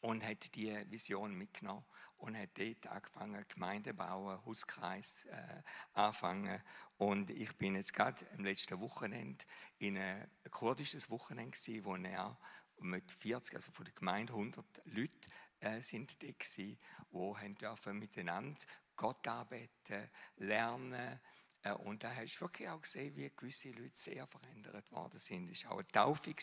und 0.00 0.24
hat 0.24 0.54
die 0.54 0.74
Vision 0.90 1.34
mitgenommen 1.34 1.84
und 2.16 2.36
hat 2.36 2.50
dort 2.58 2.86
angefangen, 2.86 3.44
Gemeinde 3.48 3.94
bauen, 3.94 4.44
Hauskreis 4.44 5.26
äh, 5.26 5.62
anfangen. 5.92 6.60
Und 6.96 7.30
ich 7.30 7.56
bin 7.56 7.76
jetzt 7.76 7.94
gerade 7.94 8.24
im 8.36 8.44
letzten 8.44 8.80
Wochenende 8.80 9.44
in 9.78 9.96
ein 9.96 10.28
kurdisches 10.50 11.10
Wochenende 11.10 11.56
gewesen, 11.56 11.84
wo 11.84 11.96
er 11.96 12.38
mit 12.80 13.10
40, 13.12 13.56
also 13.56 13.72
von 13.72 13.84
der 13.84 13.94
Gemeinde 13.94 14.32
100 14.32 14.64
Leute 14.86 15.28
äh, 15.60 15.80
sind 15.80 16.22
da 16.22 16.26
gewesen, 16.26 16.78
die 17.12 17.16
haben 17.16 17.54
dürfen 17.56 17.98
miteinander 17.98 18.60
Gott 18.96 19.26
arbeiten, 19.26 20.10
lernen. 20.36 21.20
Äh, 21.62 21.72
und 21.72 22.04
da 22.04 22.14
hast 22.14 22.36
du 22.36 22.40
wirklich 22.42 22.68
auch 22.68 22.80
gesehen, 22.80 23.16
wie 23.16 23.30
gewisse 23.34 23.70
Leute 23.70 23.96
sehr 23.96 24.26
verändert 24.26 24.90
worden 24.92 25.18
sind. 25.18 25.50
Es 25.50 25.64
war 25.64 25.72
auch 25.72 25.78
eine 25.78 25.88
Taufe, 25.88 26.34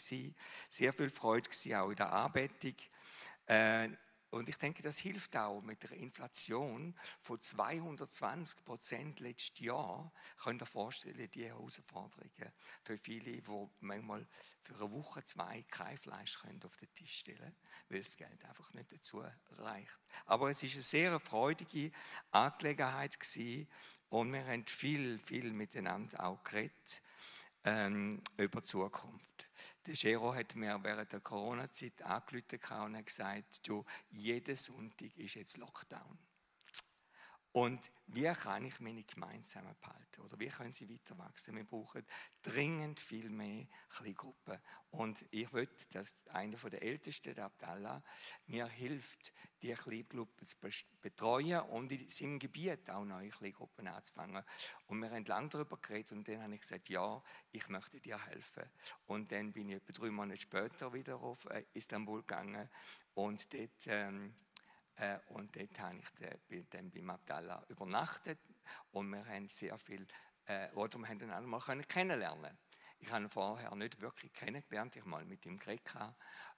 sehr 0.69 0.93
viel 0.93 1.09
Freude, 1.09 1.49
auch 1.75 1.89
in 1.89 1.95
der 1.95 2.11
Arbeitung. 2.11 2.75
Äh, 3.47 3.89
und 4.29 4.49
ich 4.49 4.57
denke, 4.57 4.83
das 4.83 4.97
hilft 4.97 5.35
auch 5.37 5.61
mit 5.61 5.83
der 5.83 5.91
Inflation 5.91 6.93
von 7.21 7.41
220 7.41 8.65
Prozent 8.65 9.19
letztes 9.19 9.59
Jahr. 9.59 10.11
Könnt 10.43 10.61
ihr 10.61 10.65
vorstellen, 10.65 11.29
die 11.31 11.45
Herausforderungen 11.45 12.51
für 12.83 12.97
viele, 12.97 13.41
die 13.41 13.43
manchmal 13.79 14.27
für 14.63 14.75
eine 14.75 14.91
Woche, 14.91 15.23
zwei 15.23 15.63
kein 15.69 15.97
Fleisch 15.97 16.39
können 16.39 16.61
auf 16.63 16.75
den 16.77 16.93
Tisch 16.93 17.19
stellen 17.19 17.55
weil 17.89 18.01
das 18.01 18.17
Geld 18.17 18.43
einfach 18.45 18.73
nicht 18.73 18.91
dazu 18.91 19.23
reicht. 19.57 19.99
Aber 20.25 20.49
es 20.49 20.61
ist 20.63 20.73
eine 20.73 20.81
sehr 20.81 21.19
freudige 21.19 21.91
Angelegenheit 22.31 23.19
gewesen 23.19 23.67
und 24.09 24.33
wir 24.33 24.45
haben 24.45 24.65
viel, 24.65 25.19
viel 25.19 25.51
miteinander 25.53 26.25
auch 26.25 26.43
geredet 26.43 27.01
ähm, 27.63 28.21
über 28.37 28.61
die 28.61 28.67
Zukunft. 28.67 29.36
Der 29.87 29.95
Gero 29.95 30.35
hat 30.35 30.53
mir 30.55 30.77
während 30.83 31.13
der 31.13 31.21
Corona-Zeit 31.21 32.01
angerufen 32.01 32.59
und 32.83 32.97
hat 32.97 33.05
gesagt, 33.05 33.65
du, 33.65 33.85
jeden 34.09 34.57
Sonntag 34.57 35.15
ist 35.17 35.35
jetzt 35.35 35.55
Lockdown. 35.55 36.19
Und 37.51 37.91
wie 38.07 38.31
kann 38.33 38.65
ich 38.65 38.79
meine 38.79 39.03
Gemeinde 39.03 39.43
zusammenhalten? 39.43 40.23
Oder 40.23 40.39
wie 40.39 40.47
können 40.47 40.71
sie 40.71 40.89
weiter 40.89 41.17
wachsen? 41.17 41.55
Wir 41.55 41.63
brauchen 41.63 42.05
dringend 42.41 42.99
viel 42.99 43.29
mehr 43.29 43.67
Kleingruppen. 43.89 44.59
Und 44.91 45.25
ich 45.31 45.51
will, 45.51 45.69
dass 45.91 46.25
einer 46.27 46.57
der 46.57 46.81
Ältesten, 46.81 47.35
der 47.35 47.45
Abdallah, 47.45 48.03
mir 48.45 48.67
hilft, 48.67 49.33
die 49.61 49.73
Kleingruppen 49.73 50.47
zu 50.47 50.55
betreuen 51.01 51.61
und 51.61 51.91
in 51.91 52.07
seinem 52.09 52.39
Gebiet 52.39 52.89
auch 52.89 53.03
neue 53.03 53.29
Kleingruppen 53.29 53.87
anzufangen. 53.87 54.43
Und 54.85 54.99
wir 54.99 55.09
haben 55.09 55.25
lange 55.25 55.49
darüber 55.49 55.77
geredet 55.77 56.11
und 56.11 56.27
dann 56.27 56.43
habe 56.43 56.53
ich 56.53 56.61
gesagt, 56.61 56.89
ja, 56.89 57.21
ich 57.51 57.67
möchte 57.69 57.99
dir 57.99 58.23
helfen. 58.23 58.69
Und 59.07 59.31
dann 59.31 59.51
bin 59.51 59.69
ich 59.69 59.77
etwa 59.77 59.93
drei 59.93 60.11
Monate 60.11 60.39
später 60.39 60.93
wieder 60.93 61.19
auf 61.19 61.45
äh, 61.45 61.65
Istanbul 61.73 62.21
gegangen 62.21 62.69
und 63.15 63.51
dort... 63.53 63.87
Ähm, 63.87 64.35
äh, 64.97 65.17
und 65.29 65.55
dort 65.55 65.79
habe 65.79 65.97
ich 65.97 66.09
den, 66.49 66.69
dann 66.69 66.91
beim 66.91 67.09
Abdallah 67.09 67.63
übernachtet. 67.69 68.39
Und 68.91 69.09
wir 69.09 69.25
haben 69.25 69.49
sehr 69.49 69.77
viel, 69.77 70.05
äh, 70.45 70.69
oder 70.71 70.97
wir 70.99 71.07
haben 71.07 71.21
ihn 71.21 71.31
einmal 71.31 71.61
kennenlernen 71.87 72.57
ich 72.99 73.11
habe 73.11 73.25
ihn 73.25 73.29
vorher 73.29 73.73
nicht 73.75 74.01
wirklich 74.01 74.33
kennengelernt, 74.33 74.95
ich 74.95 75.05
mal 75.05 75.23
mit 75.25 75.45
ihm 75.45 75.57
geredet 75.57 75.93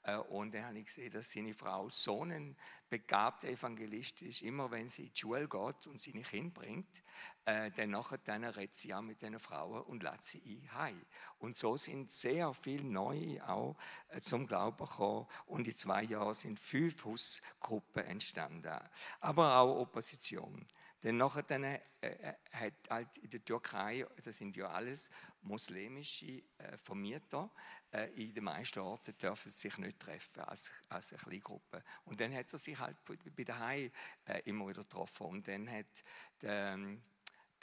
äh, 0.03 0.15
und 0.15 0.53
dann 0.53 0.65
habe 0.65 0.79
ich 0.79 0.85
gesehen, 0.85 1.11
dass 1.11 1.31
seine 1.31 1.53
Frau 1.53 1.89
so 1.89 2.23
ein 2.23 2.55
begabter 2.89 3.49
Evangelist 3.49 4.21
ist. 4.21 4.41
Immer 4.41 4.71
wenn 4.71 4.87
sie 4.89 5.07
in 5.07 5.13
die 5.13 5.19
Schule 5.19 5.47
geht 5.47 5.87
und 5.87 5.99
seine 5.99 6.21
Kinder 6.21 6.61
bringt, 6.61 7.03
äh, 7.45 7.69
dann 7.71 7.91
nachher 7.91 8.19
redet 8.55 8.75
sie 8.75 8.93
auch 8.93 9.01
mit 9.01 9.21
diesen 9.21 9.39
Frauen 9.39 9.83
und 9.83 10.03
lässt 10.03 10.23
sie 10.23 10.41
ein 10.41 10.73
heim. 10.73 11.05
Und 11.39 11.57
so 11.57 11.75
sind 11.77 12.11
sehr 12.11 12.53
viele 12.53 12.85
Neue 12.85 13.47
auch 13.47 13.75
äh, 14.09 14.21
zum 14.21 14.47
Glauben 14.47 14.77
gekommen 14.77 15.27
und 15.45 15.67
in 15.67 15.75
zwei 15.75 16.03
Jahren 16.03 16.33
sind 16.33 16.59
fünf 16.59 17.03
Hausgruppen 17.03 18.05
entstanden. 18.05 18.79
Aber 19.19 19.57
auch 19.57 19.81
Opposition. 19.81 20.67
Denn 21.03 21.17
nachher 21.17 21.43
dann, 21.43 21.63
äh, 21.63 21.79
äh, 22.01 22.33
hat 22.51 22.73
halt 22.89 23.17
in 23.17 23.29
der 23.29 23.43
Türkei, 23.43 24.05
das 24.23 24.37
sind 24.37 24.55
ja 24.55 24.69
alles 24.69 25.09
muslimische 25.41 26.43
äh, 26.57 26.77
Vermieter, 26.77 27.49
äh, 27.91 28.09
in 28.21 28.33
den 28.33 28.43
meisten 28.43 28.79
Orten 28.79 29.17
dürfen 29.17 29.49
sie 29.49 29.69
sich 29.69 29.77
nicht 29.77 29.99
treffen 29.99 30.41
als, 30.41 30.71
als 30.89 31.13
eine 31.13 31.19
kleine 31.19 31.39
Gruppe. 31.39 31.83
Und 32.05 32.19
dann 32.19 32.33
hat 32.33 32.51
er 32.51 32.59
sich 32.59 32.77
halt 32.77 32.97
bei 33.05 33.45
Hai 33.53 33.91
äh, 34.25 34.41
immer 34.45 34.67
wieder 34.67 34.81
getroffen. 34.81 35.27
Und 35.27 35.47
dann 35.47 35.69
hat 35.69 36.03
der, 36.41 36.73
ähm, 36.73 37.01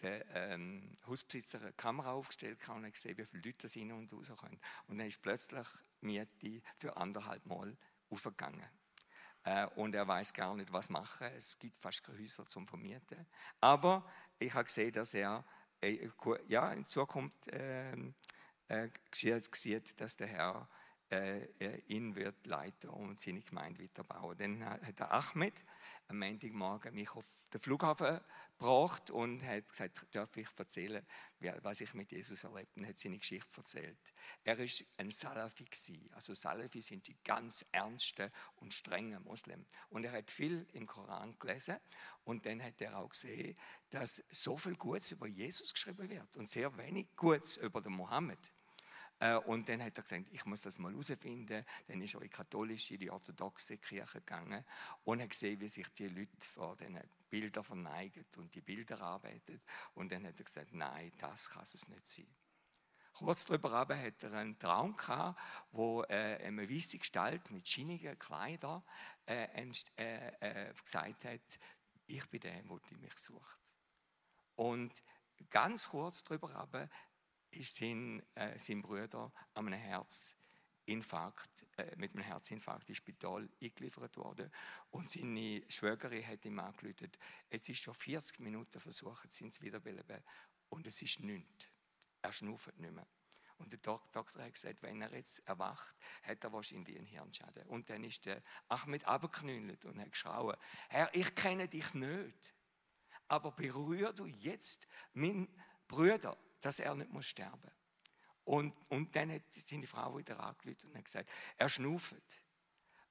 der 0.01 0.27
ähm, 0.35 0.97
Hausbesitzer 1.07 1.61
eine 1.61 1.73
Kamera 1.75 2.13
aufgestellt 2.13 2.67
und 2.69 2.85
hat 2.85 2.93
gesehen, 2.93 3.17
wie 3.19 3.25
viele 3.25 3.43
Leute 3.45 3.69
rein 3.75 3.93
und 3.93 4.13
raus 4.13 4.33
können. 4.41 4.61
Und 4.87 4.99
dann 4.99 5.07
ist 5.07 5.23
plötzlich 5.23 5.67
die 6.01 6.07
Miete 6.07 6.63
für 6.79 6.97
anderthalb 6.97 7.45
Mal 7.47 7.77
aufgegangen. 8.09 8.67
Äh, 9.47 9.67
und 9.77 9.95
er 9.95 10.07
weiß 10.07 10.35
gar 10.35 10.55
nicht, 10.57 10.73
was 10.73 10.91
machen. 10.91 11.29
Es 11.37 11.57
gibt 11.59 11.77
fast 11.77 12.03
keine 12.03 12.19
Häuser 12.19 12.45
zum 12.47 12.67
Vermieten. 12.67 13.27
Aber 13.61 14.05
ich 14.41 14.53
habe 14.53 14.65
gesehen, 14.65 14.93
dass 14.93 15.15
er 15.15 15.45
äh, 15.81 16.09
ja, 16.49 16.73
in 16.73 16.85
Zukunft 16.85 17.47
äh, 17.49 17.93
äh, 18.67 18.91
sieht, 19.13 20.01
dass 20.01 20.17
der 20.17 20.27
Herr 20.27 20.69
ihn 21.89 22.17
wird 22.17 22.47
leiten 22.47 22.91
und 22.91 23.21
seine 23.21 23.41
Gemeinde 23.41 23.83
weiterbauen. 23.83 24.37
Dann 24.39 24.65
hat 24.65 24.99
der 24.99 25.13
Ahmed 25.13 25.65
am 26.09 26.19
Montagmorgen 26.19 26.95
mich 26.95 27.11
auf 27.15 27.25
den 27.53 27.61
Flughafen 27.61 28.21
gebracht 28.59 29.11
und 29.11 29.45
hat 29.45 29.69
gesagt, 29.69 30.07
darf 30.13 30.37
ich 30.37 30.49
erzählen, 30.57 31.07
was 31.63 31.81
ich 31.81 31.95
mit 31.95 32.11
Jesus 32.11 32.45
erlebt 32.45 32.77
und 32.77 32.87
hat 32.87 32.97
seine 32.97 33.19
Geschichte 33.19 33.49
erzählt. 33.57 34.15
Er 34.45 34.59
ist 34.59 34.85
ein 34.97 35.11
Salafi 35.11 35.65
gewesen. 35.65 36.11
Also 36.13 36.35
Salafi 36.35 36.81
sind 36.81 37.07
die 37.07 37.17
ganz 37.23 37.65
ernsten 37.71 38.31
und 38.57 38.75
strengen 38.75 39.23
Muslimen. 39.23 39.67
Und 39.91 40.05
er 40.05 40.13
hat 40.13 40.31
viel 40.31 40.67
im 40.73 40.87
Koran 40.87 41.39
gelesen 41.39 41.77
und 42.25 42.47
dann 42.47 42.63
hat 42.63 42.81
er 42.81 42.99
auch 42.99 43.11
gesehen, 43.11 43.57
dass 43.91 44.25
so 44.29 44.57
viel 44.57 44.77
Gutes 44.77 45.13
über 45.13 45.27
Jesus 45.27 45.73
geschrieben 45.73 46.09
wird 46.09 46.37
und 46.37 46.49
sehr 46.49 46.77
wenig 46.79 47.15
Gutes 47.15 47.57
über 47.59 47.81
den 47.81 47.93
Mohammed. 47.93 48.53
Äh, 49.19 49.37
und 49.37 49.69
dann 49.69 49.83
hat 49.83 49.97
er 49.97 50.03
gesagt, 50.03 50.27
ich 50.31 50.45
muss 50.45 50.61
das 50.61 50.79
mal 50.79 50.93
herausfinden. 50.93 51.65
Dann 51.87 52.03
ist 52.03 52.15
er 52.15 52.21
in 52.21 52.29
die 52.29 52.33
katholische, 52.33 52.95
in 52.95 53.01
die 53.01 53.11
orthodoxe 53.11 53.79
Kirche 53.79 54.21
gegangen 54.21 54.65
und 55.05 55.23
hat 55.23 55.31
gesehen, 55.31 55.61
wie 55.61 55.69
sich 55.69 55.89
die 55.95 56.09
Leute 56.09 56.47
vor 56.47 56.77
diesen 56.77 57.01
Bildern 57.31 57.65
verneigen 57.65 58.27
und 58.37 58.55
die 58.55 58.61
Bilder 58.61 59.01
arbeiten. 59.01 59.61
Und 59.95 60.13
dann 60.13 60.27
hat 60.27 60.39
er 60.39 60.45
gesagt, 60.45 60.73
nein, 60.73 61.13
das 61.19 61.51
kann 61.51 61.63
es 61.63 61.89
nicht 61.89 62.07
sein. 62.07 62.27
Kurz 63.13 63.47
darüber 63.47 63.73
aber 63.73 63.99
hat 63.99 64.23
er 64.23 64.33
einen 64.35 64.59
Traum 64.59 64.95
gehabt, 64.95 65.41
wo 65.71 66.03
äh, 66.03 66.37
eine 66.45 66.69
weiße 66.69 66.99
Gestalt 66.99 67.51
mit 67.51 67.67
schienigen 67.67 68.19
Kleidern 68.19 68.83
äh, 69.27 69.45
äh, 69.97 70.33
äh, 70.41 70.75
gesagt 70.75 71.25
hat, 71.25 71.59
ich 72.07 72.27
bin 72.27 72.41
der, 72.41 72.63
der 72.63 72.99
mich 72.99 73.17
sucht. 73.17 73.79
Und 74.55 75.03
ganz 75.49 75.89
kurz 75.89 76.25
darüber 76.25 76.55
aber 76.55 76.91
ist 77.57 77.75
sein, 77.75 78.23
äh, 78.35 78.59
sein 78.59 78.83
Bruder 78.83 79.33
an 79.55 79.67
einem 79.67 79.81
Herzinfarkt, 79.81 81.67
äh, 81.77 81.97
mit 81.97 82.13
einem 82.13 82.25
Herzinfarkt 82.25 82.89
ins 82.89 82.99
Spital 82.99 83.49
eingeliefert 83.61 84.17
worden. 84.17 84.51
Und 84.91 85.11
seine 85.11 85.65
Schwägerin 85.69 86.27
hat 86.27 86.45
ihm 86.45 86.59
angerufen, 86.59 87.11
es 87.51 87.69
ist 87.69 87.81
schon 87.81 87.95
40 87.95 88.41
Minuten 88.41 88.81
versucht, 88.81 89.31
sie 89.31 89.51
zu 89.51 89.63
wiederbeleben 89.63 90.23
und 90.69 90.87
es 90.87 91.03
ist 91.03 91.21
nichts. 91.21 91.67
Er 92.23 92.33
schnuffert 92.33 92.79
nicht 92.79 92.93
mehr. 92.93 93.07
Und 93.59 93.73
der 93.73 93.79
Doktor 93.79 94.27
hat 94.43 94.53
gesagt, 94.53 94.83
wenn 94.83 95.01
er 95.01 95.13
jetzt 95.15 95.47
erwacht, 95.47 95.95
hat 96.23 96.45
er 96.45 96.53
wahrscheinlich 96.53 96.97
einen 96.97 97.07
Hirnschaden. 97.07 97.67
Und 97.69 97.89
dann 97.89 98.05
ist 98.05 98.27
der 98.27 98.43
Ahmed 98.69 99.07
abgeknüllt 99.07 99.85
und 99.87 99.99
hat 99.99 100.13
geschrauen, 100.13 100.57
Herr, 100.89 101.09
ich 101.15 101.35
kenne 101.35 101.69
dich 101.69 101.95
nicht, 101.95 102.55
aber 103.29 103.53
berühr 103.53 104.13
du 104.13 104.27
jetzt 104.27 104.87
meinen 105.15 105.49
Bruder 105.89 106.37
dass 106.61 106.79
er 106.79 106.95
nicht 106.95 107.11
muss 107.11 107.27
sterben 107.27 107.71
und, 108.47 108.73
und 108.91 109.15
dann 109.17 109.33
hat 109.33 109.43
seine 109.49 109.89
Frau 109.89 110.17
wieder 110.17 110.39
angerufen 110.39 110.91
und 110.91 110.97
hat 110.97 111.05
gesagt, 111.05 111.29
er 111.57 111.69
schnuffet. 111.69 112.41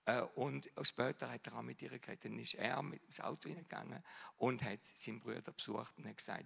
Äh, 0.06 0.22
und 0.22 0.72
später 0.84 1.30
hat 1.30 1.46
er 1.46 1.58
auch 1.58 1.62
mit 1.62 1.82
ihr 1.82 1.90
geredet. 1.90 2.24
Dann 2.24 2.40
ist 2.40 2.54
er 2.54 2.82
mit 2.82 3.04
ins 3.04 3.20
Auto 3.20 3.50
hineingegangen 3.50 4.02
und 4.38 4.64
hat 4.64 4.86
seinen 4.86 5.20
Bruder 5.20 5.52
besucht 5.52 5.98
und 5.98 6.08
hat 6.08 6.16
gesagt, 6.16 6.46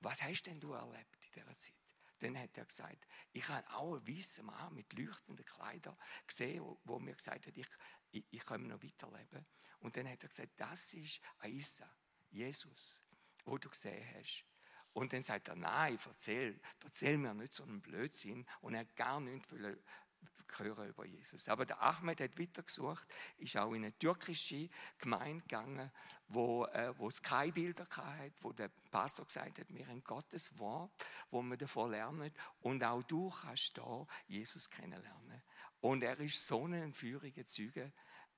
was 0.00 0.22
hast 0.22 0.42
denn 0.42 0.60
du 0.60 0.72
erlebt 0.72 1.24
in 1.24 1.32
dieser 1.32 1.54
Zeit? 1.54 1.74
Dann 2.18 2.38
hat 2.38 2.58
er 2.58 2.66
gesagt, 2.66 3.06
ich 3.32 3.48
habe 3.48 3.66
auch 3.70 3.94
einen 3.94 4.06
weißen 4.06 4.44
Mann 4.44 4.74
mit 4.74 4.92
leuchtenden 4.92 5.46
Kleidern 5.46 5.96
gesehen, 6.26 6.62
wo, 6.62 6.78
wo 6.84 6.98
mir 6.98 7.14
gesagt 7.14 7.46
hat, 7.46 7.56
ich, 7.56 7.68
ich, 8.10 8.24
ich 8.30 8.44
kann 8.44 8.66
noch 8.66 8.82
weiterleben. 8.82 9.46
Und 9.78 9.96
dann 9.96 10.06
hat 10.06 10.22
er 10.22 10.28
gesagt, 10.28 10.52
das 10.58 10.92
ist 10.92 11.22
Aisa, 11.38 11.90
Jesus, 12.28 13.02
wo 13.46 13.56
du 13.56 13.70
gesehen 13.70 14.06
hast. 14.14 14.44
Und 14.92 15.12
dann 15.12 15.22
sagt 15.22 15.48
er, 15.48 15.56
nein, 15.56 15.98
erzähl, 16.04 16.58
erzähl 16.82 17.16
mir 17.16 17.34
nicht 17.34 17.52
so 17.52 17.62
einen 17.62 17.80
Blödsinn. 17.80 18.46
Und 18.60 18.74
er 18.74 18.80
hat 18.80 18.96
gar 18.96 19.20
nichts 19.20 19.48
hören 20.58 20.88
über 20.88 21.06
Jesus. 21.06 21.48
Aber 21.48 21.64
der 21.64 21.80
Ahmed 21.80 22.20
hat 22.20 22.38
weitergesucht, 22.38 23.06
ist 23.38 23.56
auch 23.56 23.72
in 23.72 23.84
eine 23.84 23.96
türkische 23.98 24.68
Gemeinde 24.98 25.42
gegangen, 25.42 25.90
wo, 26.28 26.64
äh, 26.66 26.92
wo 26.98 27.08
es 27.08 27.22
keine 27.22 27.52
Bilder 27.52 27.86
hatte, 27.88 28.32
wo 28.40 28.52
der 28.52 28.70
Pastor 28.90 29.24
gesagt 29.24 29.58
hat, 29.58 29.66
wir 29.68 29.86
haben 29.86 30.02
Gottes 30.02 30.58
Wort, 30.58 30.90
wo 31.30 31.42
wir 31.42 31.56
davon 31.56 31.90
lernen 31.92 32.32
und 32.62 32.82
auch 32.84 33.02
du 33.02 33.30
kannst 33.30 33.78
da 33.78 34.06
Jesus 34.26 34.68
kennenlernen. 34.68 35.42
Und 35.80 36.02
er 36.02 36.18
ist 36.20 36.46
so 36.46 36.66
ein 36.66 36.92
feuriger 36.92 37.46
Zeuge 37.46 37.92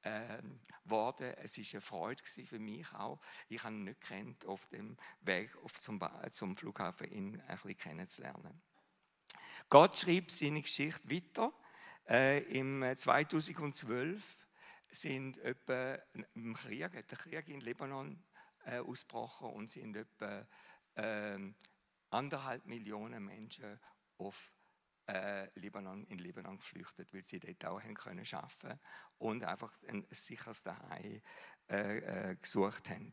ähm, 0.04 0.60
worden. 0.84 1.34
Es 1.38 1.58
ist 1.58 1.74
eine 1.74 1.80
Freude 1.80 2.22
für 2.24 2.58
mich 2.58 2.90
auch. 2.92 3.20
Ich 3.48 3.62
habe 3.62 3.74
ihn 3.74 3.84
nicht 3.84 4.00
kennt 4.00 4.44
auf 4.46 4.66
dem 4.66 4.96
Weg 5.20 5.56
auf 5.62 5.74
zum, 5.74 6.00
zum 6.30 6.56
Flughafen 6.56 7.10
ihn 7.10 7.40
ein 7.40 7.56
bisschen 7.56 7.76
kennenzulernen. 7.76 8.62
Gott 9.68 9.98
schrieb 9.98 10.30
seine 10.30 10.62
Geschichte 10.62 11.10
weiter. 11.10 11.52
Äh, 12.08 12.42
Im 12.58 12.84
2012 12.94 14.46
sind 14.90 15.38
etwa 15.38 15.98
im 16.34 16.54
Krieg, 16.54 16.90
der 16.92 17.18
Krieg 17.18 17.48
in 17.48 17.60
Libanon 17.60 18.22
äh, 18.66 18.78
ausgebrochen 18.78 19.50
und 19.50 19.70
sind 19.70 19.96
etwa 19.96 20.46
äh, 20.94 21.38
anderthalb 22.10 22.66
Millionen 22.66 23.24
Menschen 23.24 23.80
auf 24.18 24.52
äh, 25.06 25.48
Libanon, 25.58 26.04
in 26.06 26.18
Libanon 26.18 26.58
geflüchtet, 26.58 27.12
weil 27.12 27.22
sie 27.22 27.40
dort 27.40 27.64
auch 27.64 27.82
haben 27.82 27.94
können 27.94 28.26
arbeiten 28.32 28.80
und 29.18 29.44
einfach 29.44 29.72
ein 29.88 30.06
sicheres 30.10 30.62
Daheim 30.62 31.20
äh, 31.70 32.30
äh, 32.30 32.36
gesucht 32.36 32.88
haben. 32.88 33.12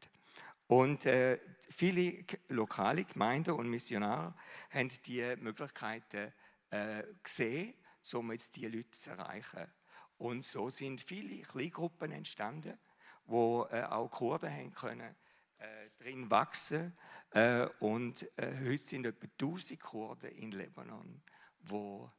Und 0.67 1.05
äh, 1.05 1.39
viele 1.69 2.25
lokale 2.49 3.05
Gemeinden 3.05 3.55
und 3.55 3.69
Missionare 3.69 4.35
haben 4.69 4.89
die 5.05 5.35
Möglichkeiten 5.37 6.31
äh, 6.69 7.03
gesehen, 7.23 7.73
um 8.13 8.31
jetzt 8.31 8.55
diese 8.55 8.67
Leute 8.67 8.91
zu 8.91 9.09
erreichen. 9.11 9.67
Und 10.17 10.43
so 10.43 10.69
sind 10.69 11.01
viele 11.01 11.41
Kleingruppen 11.41 12.11
entstanden, 12.11 12.77
wo 13.25 13.65
äh, 13.71 13.83
auch 13.83 14.09
Kurden 14.11 14.51
haben 14.51 14.73
können, 14.73 15.15
drin 15.97 16.29
wachsen. 16.31 16.95
Äh, 17.31 17.67
und 17.79 18.23
äh, 18.37 18.51
heute 18.65 18.77
sind 18.77 19.05
etwa 19.05 19.27
1000 19.39 19.79
Kurden 19.79 20.31
in 20.31 20.51
Libanon 20.51 21.21
wo 21.69 22.11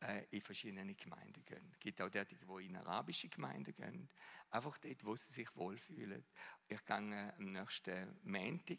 äh, 0.00 0.24
in 0.30 0.40
verschiedene 0.40 0.94
Gemeinden 0.94 1.44
gehen. 1.44 1.70
Es 1.72 1.78
gibt 1.78 2.00
auch 2.00 2.10
solche, 2.12 2.36
die 2.36 2.66
in 2.66 2.76
arabische 2.76 3.28
Gemeinden 3.28 3.74
gehen. 3.74 4.08
Einfach 4.50 4.78
dort, 4.78 5.04
wo 5.04 5.16
sie 5.16 5.32
sich 5.32 5.54
wohlfühlen. 5.56 6.24
Ich 6.68 6.84
gehe 6.84 6.96
am 6.96 7.52
nächsten 7.52 8.18
Montag, 8.24 8.78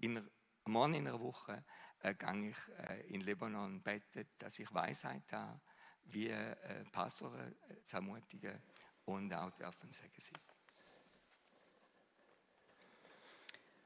in, 0.00 0.28
morgen 0.66 0.94
in 0.94 1.08
einer 1.08 1.20
Woche, 1.20 1.64
äh, 2.00 2.14
gehe 2.14 2.50
ich 2.50 2.56
äh, 2.88 3.06
in 3.08 3.22
Libanon 3.22 3.82
beten, 3.82 4.28
dass 4.38 4.58
ich 4.58 4.72
Weisheit 4.72 5.32
habe, 5.32 5.60
wie 6.04 6.28
äh, 6.28 6.84
Pastoren 6.92 7.56
äh, 7.68 7.82
zu 7.82 7.96
ermutigen 7.96 8.60
und 9.06 9.32
auch 9.32 9.50
dürfen 9.50 9.92
sagen 9.92 10.12
sie. 10.18 10.32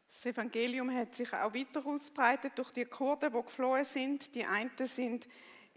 Das 0.08 0.26
Evangelium 0.26 0.92
hat 0.92 1.14
sich 1.14 1.32
auch 1.32 1.54
weiter 1.54 1.86
ausbreitet 1.86 2.58
durch 2.58 2.72
die 2.72 2.86
Kurden, 2.86 3.32
die 3.32 3.40
geflohen 3.40 3.84
sind. 3.84 4.34
Die 4.34 4.44
einen 4.44 4.72
sind 4.84 5.28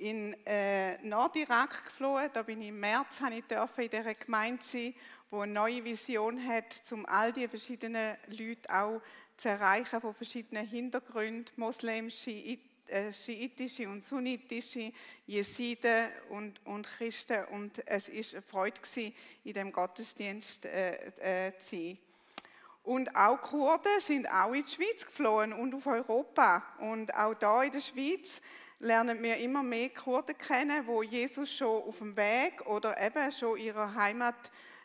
in 0.01 0.35
äh, 0.45 0.97
Nordirak 1.03 1.85
geflohen. 1.85 2.29
Da 2.33 2.41
bin 2.41 2.61
ich 2.61 2.69
im 2.69 2.79
März 2.79 3.21
habe 3.21 3.35
ich 3.35 3.45
dürfen 3.45 3.83
in 3.83 3.89
dieser 3.89 4.15
Gemeinde 4.15 4.63
sein, 4.63 4.93
die 5.31 5.35
eine 5.35 5.53
neue 5.53 5.83
Vision 5.83 6.45
hat, 6.45 6.81
um 6.91 7.05
all 7.05 7.31
die 7.31 7.47
verschiedenen 7.47 8.17
Leute 8.27 8.69
auch 8.69 9.01
zu 9.37 9.49
erreichen 9.49 10.01
von 10.01 10.13
verschiedenen 10.13 10.67
Hintergründen, 10.67 11.53
muslimische, 11.55 12.31
äh, 12.87 13.13
schiitische 13.13 13.87
und 13.87 14.03
sunnitische, 14.03 14.91
Jesiden 15.27 16.09
und, 16.29 16.65
und 16.65 16.87
Christen. 16.87 17.45
Und 17.45 17.87
es 17.87 18.09
ist 18.09 18.33
eine 18.33 18.41
Freude 18.41 18.81
gewesen, 18.81 19.13
in 19.43 19.53
dem 19.53 19.71
Gottesdienst 19.71 20.65
äh, 20.65 21.47
äh, 21.47 21.57
zu 21.59 21.75
sein. 21.75 21.97
Und 22.83 23.15
auch 23.15 23.39
Kurden 23.39 23.99
sind 23.99 24.27
auch 24.27 24.53
in 24.53 24.65
die 24.65 24.71
Schweiz 24.71 25.05
geflohen 25.05 25.53
und 25.53 25.75
auf 25.75 25.85
Europa. 25.85 26.63
Und 26.79 27.13
auch 27.13 27.35
da 27.35 27.61
in 27.61 27.71
der 27.71 27.79
Schweiz 27.79 28.41
lernen 28.81 29.21
wir 29.21 29.37
immer 29.37 29.61
mehr 29.61 29.89
Kurden 29.89 30.35
kennen, 30.37 30.85
wo 30.87 31.03
Jesus 31.03 31.53
schon 31.53 31.83
auf 31.83 31.99
dem 31.99 32.17
Weg 32.17 32.65
oder 32.65 32.99
eben 32.99 33.31
schon 33.31 33.57
ihre 33.57 33.93
Heimat 33.93 34.35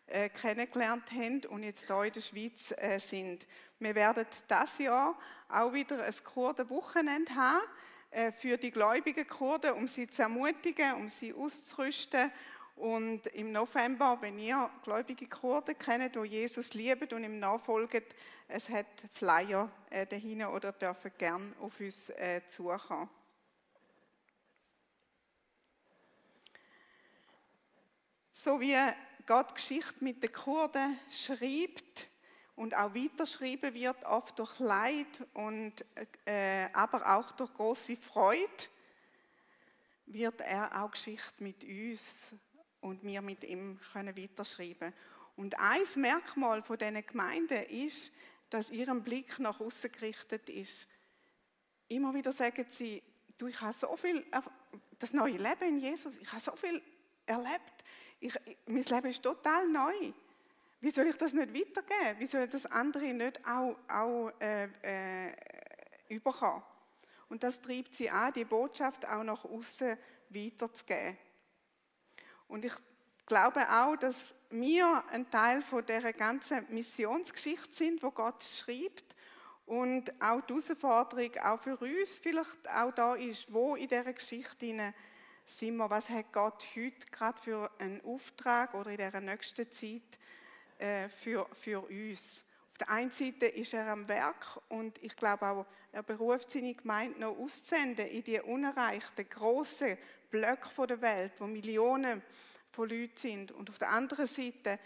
äh, 0.06 0.28
kennengelernt 0.28 1.10
haben 1.10 1.44
und 1.46 1.62
jetzt 1.62 1.86
hier 1.86 2.02
in 2.02 2.12
der 2.12 2.20
Schweiz 2.20 2.74
äh, 2.76 2.98
sind. 2.98 3.46
Wir 3.78 3.94
werden 3.94 4.26
das 4.48 4.78
Jahr 4.78 5.18
auch 5.48 5.72
wieder 5.72 6.04
ein 6.04 6.14
Kurdenwochenende 6.24 7.34
haben 7.34 7.62
äh, 8.10 8.32
für 8.32 8.58
die 8.58 8.70
gläubigen 8.70 9.26
Kurden, 9.26 9.72
um 9.72 9.88
sie 9.88 10.08
zu 10.08 10.22
ermutigen, 10.22 10.94
um 10.94 11.08
sie 11.08 11.32
auszurüsten 11.32 12.30
und 12.76 13.26
im 13.28 13.52
November, 13.52 14.18
wenn 14.20 14.38
ihr 14.38 14.68
gläubige 14.84 15.26
Kurden 15.26 15.78
kennt, 15.78 16.14
die 16.14 16.28
Jesus 16.28 16.74
liebt 16.74 17.14
und 17.14 17.24
ihm 17.24 17.38
nachfolgt, 17.38 18.14
es 18.48 18.68
hat 18.68 18.86
Flyer 19.14 19.70
äh, 19.88 20.06
dahin 20.06 20.44
oder 20.44 20.72
dürfen 20.72 21.10
gern 21.16 21.54
auf 21.58 21.80
uns 21.80 22.10
äh, 22.10 22.42
zukommen. 22.48 23.08
So 28.46 28.60
wie 28.60 28.76
Gott 29.26 29.56
Geschichte 29.56 30.04
mit 30.04 30.22
den 30.22 30.32
Kurden 30.32 30.96
schreibt 31.10 32.08
und 32.54 32.76
auch 32.76 32.94
weiterschreiben 32.94 33.74
wird, 33.74 34.04
oft 34.04 34.38
durch 34.38 34.60
Leid 34.60 35.26
und 35.34 35.84
äh, 36.26 36.68
aber 36.72 37.12
auch 37.12 37.32
durch 37.32 37.52
große 37.52 37.96
Freude, 37.96 38.46
wird 40.06 40.40
er 40.42 40.80
auch 40.80 40.92
Geschichte 40.92 41.42
mit 41.42 41.64
uns 41.64 42.36
und 42.82 43.02
wir 43.02 43.20
mit 43.20 43.42
ihm 43.42 43.80
können 43.92 44.16
weiterschreiben 44.16 44.94
Und 45.34 45.58
ein 45.58 45.82
Merkmal 45.96 46.62
von 46.62 46.78
diesen 46.78 47.04
Gemeinden 47.04 47.64
ist, 47.64 48.12
dass 48.48 48.70
ihr 48.70 48.94
Blick 48.94 49.40
nach 49.40 49.58
außen 49.58 49.90
gerichtet 49.90 50.48
ist. 50.50 50.86
Immer 51.88 52.14
wieder 52.14 52.30
sagen 52.30 52.64
sie, 52.70 53.02
du, 53.38 53.48
ich 53.48 53.60
habe 53.60 53.72
so 53.72 53.96
viel, 53.96 54.24
das 55.00 55.12
neue 55.12 55.36
Leben 55.36 55.68
in 55.68 55.78
Jesus, 55.80 56.16
ich 56.16 56.30
habe 56.30 56.40
so 56.40 56.54
viel 56.54 56.80
erlebt. 57.26 57.84
Ich, 58.20 58.34
mein 58.66 58.82
Leben 58.82 59.06
ist 59.08 59.22
total 59.22 59.68
neu. 59.68 60.12
Wie 60.80 60.90
soll 60.90 61.06
ich 61.06 61.16
das 61.16 61.32
nicht 61.32 61.52
weitergeben? 61.52 62.20
Wie 62.20 62.26
soll 62.26 62.48
das 62.48 62.66
andere 62.66 63.12
nicht 63.12 63.40
auch, 63.46 63.76
auch 63.88 64.30
äh, 64.40 64.68
äh, 64.82 65.32
überkommen? 66.08 66.62
Und 67.28 67.42
das 67.42 67.60
treibt 67.60 67.94
sie 67.94 68.08
an, 68.08 68.32
die 68.32 68.44
Botschaft 68.44 69.06
auch 69.06 69.24
nach 69.24 69.44
außen 69.44 69.96
weiterzugeben. 70.28 71.16
Und 72.48 72.64
ich 72.64 72.74
glaube 73.26 73.60
auch, 73.68 73.96
dass 73.96 74.32
wir 74.50 75.02
ein 75.10 75.28
Teil 75.30 75.60
von 75.62 75.84
der 75.84 76.12
ganzen 76.12 76.64
Missionsgeschichte 76.68 77.74
sind, 77.74 78.02
wo 78.02 78.10
Gott 78.10 78.44
schreibt 78.44 79.16
und 79.66 80.12
auch 80.22 80.40
die 80.42 80.54
Herausforderung 80.54 81.36
auch 81.42 81.60
für 81.60 81.76
uns 81.76 82.18
vielleicht 82.18 82.68
auch 82.68 82.92
da 82.92 83.14
ist, 83.14 83.52
wo 83.52 83.74
in 83.74 83.88
dieser 83.88 84.12
Geschichte 84.12 84.94
sind 85.46 85.76
wir, 85.76 85.88
was 85.88 86.10
hat 86.10 86.32
Gott 86.32 86.64
heute 86.74 87.06
gerade 87.10 87.40
für 87.40 87.70
einen 87.78 88.00
Auftrag 88.04 88.74
oder 88.74 88.90
in 88.90 88.96
dieser 88.96 89.20
nächsten 89.20 89.70
Zeit 89.70 90.18
äh, 90.78 91.08
für, 91.08 91.46
für 91.52 91.80
uns. 91.88 92.42
Auf 92.72 92.78
der 92.78 92.90
einen 92.90 93.10
Seite 93.10 93.46
ist 93.46 93.72
er 93.72 93.86
am 93.86 94.06
Werk 94.08 94.60
und 94.68 95.02
ich 95.02 95.16
glaube 95.16 95.46
auch, 95.46 95.66
er 95.92 96.02
beruft 96.02 96.50
seine 96.50 96.74
Gemeinde 96.74 97.20
noch 97.20 97.38
auszusenden 97.38 98.06
in 98.06 98.22
die 98.22 98.40
unerreichten, 98.40 99.28
grossen 99.30 99.96
Blöcke 100.30 100.86
der 100.86 101.00
Welt, 101.00 101.32
wo 101.38 101.46
Millionen 101.46 102.22
von 102.72 102.88
Leuten 102.88 103.16
sind. 103.16 103.52
Und 103.52 103.70
auf 103.70 103.78
der 103.78 103.90
anderen 103.90 104.26
Seite 104.26 104.78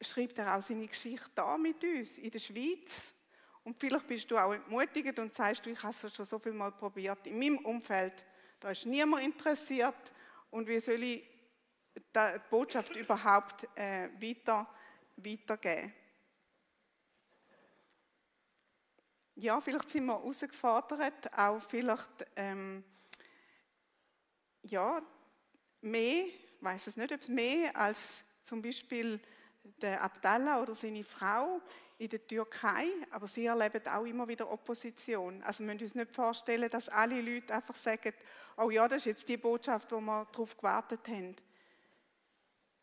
schreibt 0.00 0.38
er 0.38 0.56
auch 0.56 0.62
seine 0.62 0.86
Geschichte 0.86 1.30
da 1.34 1.56
mit 1.56 1.82
uns, 1.82 2.18
in 2.18 2.30
der 2.30 2.38
Schweiz. 2.38 3.14
Und 3.64 3.78
vielleicht 3.78 4.06
bist 4.06 4.30
du 4.30 4.36
auch 4.36 4.52
entmutigt 4.52 5.18
und 5.18 5.34
sagst, 5.34 5.66
ich 5.66 5.82
habe 5.82 5.94
es 5.94 6.14
schon 6.14 6.26
so 6.26 6.38
viel 6.38 6.52
Mal 6.52 6.72
probiert. 6.72 7.26
In 7.26 7.38
meinem 7.38 7.58
Umfeld, 7.58 8.24
da 8.60 8.70
ist 8.70 8.86
niemand 8.86 9.24
interessiert. 9.24 9.94
Und 10.50 10.66
wie 10.66 10.80
soll 10.80 11.02
ich 11.02 11.24
die 11.94 12.40
Botschaft 12.50 12.96
überhaupt 12.96 13.68
äh, 13.76 14.08
weiter, 14.20 14.68
weitergeben? 15.16 15.92
Ja, 19.36 19.60
vielleicht 19.60 19.88
sind 19.88 20.06
wir 20.06 20.14
herausgefordert, 20.14 21.32
auch 21.38 21.62
vielleicht 21.62 22.26
ähm, 22.34 22.82
ja, 24.62 25.00
mehr, 25.80 26.24
ich 26.24 26.56
weiß 26.60 26.88
es 26.88 26.96
nicht, 26.96 27.12
ob 27.12 27.20
es 27.20 27.28
mehr 27.28 27.76
als 27.76 28.02
zum 28.42 28.60
Beispiel 28.60 29.20
der 29.80 30.02
Abdallah 30.02 30.60
oder 30.60 30.74
seine 30.74 31.04
Frau 31.04 31.60
in 31.98 32.08
der 32.08 32.26
Türkei, 32.26 32.86
aber 33.10 33.26
sie 33.26 33.46
erleben 33.46 33.86
auch 33.88 34.04
immer 34.04 34.26
wieder 34.26 34.50
Opposition. 34.50 35.42
Also 35.42 35.60
wir 35.64 35.72
müssen 35.72 35.84
uns 35.84 35.94
nicht 35.94 36.14
vorstellen, 36.14 36.70
dass 36.70 36.88
alle 36.88 37.20
Leute 37.20 37.54
einfach 37.54 37.74
sagen, 37.74 38.12
oh 38.58 38.70
ja, 38.70 38.86
das 38.88 38.98
ist 38.98 39.06
jetzt 39.06 39.28
die 39.28 39.36
Botschaft, 39.36 39.90
wo 39.92 40.00
wir 40.00 40.26
darauf 40.32 40.56
gewartet 40.56 41.06
haben. 41.08 41.36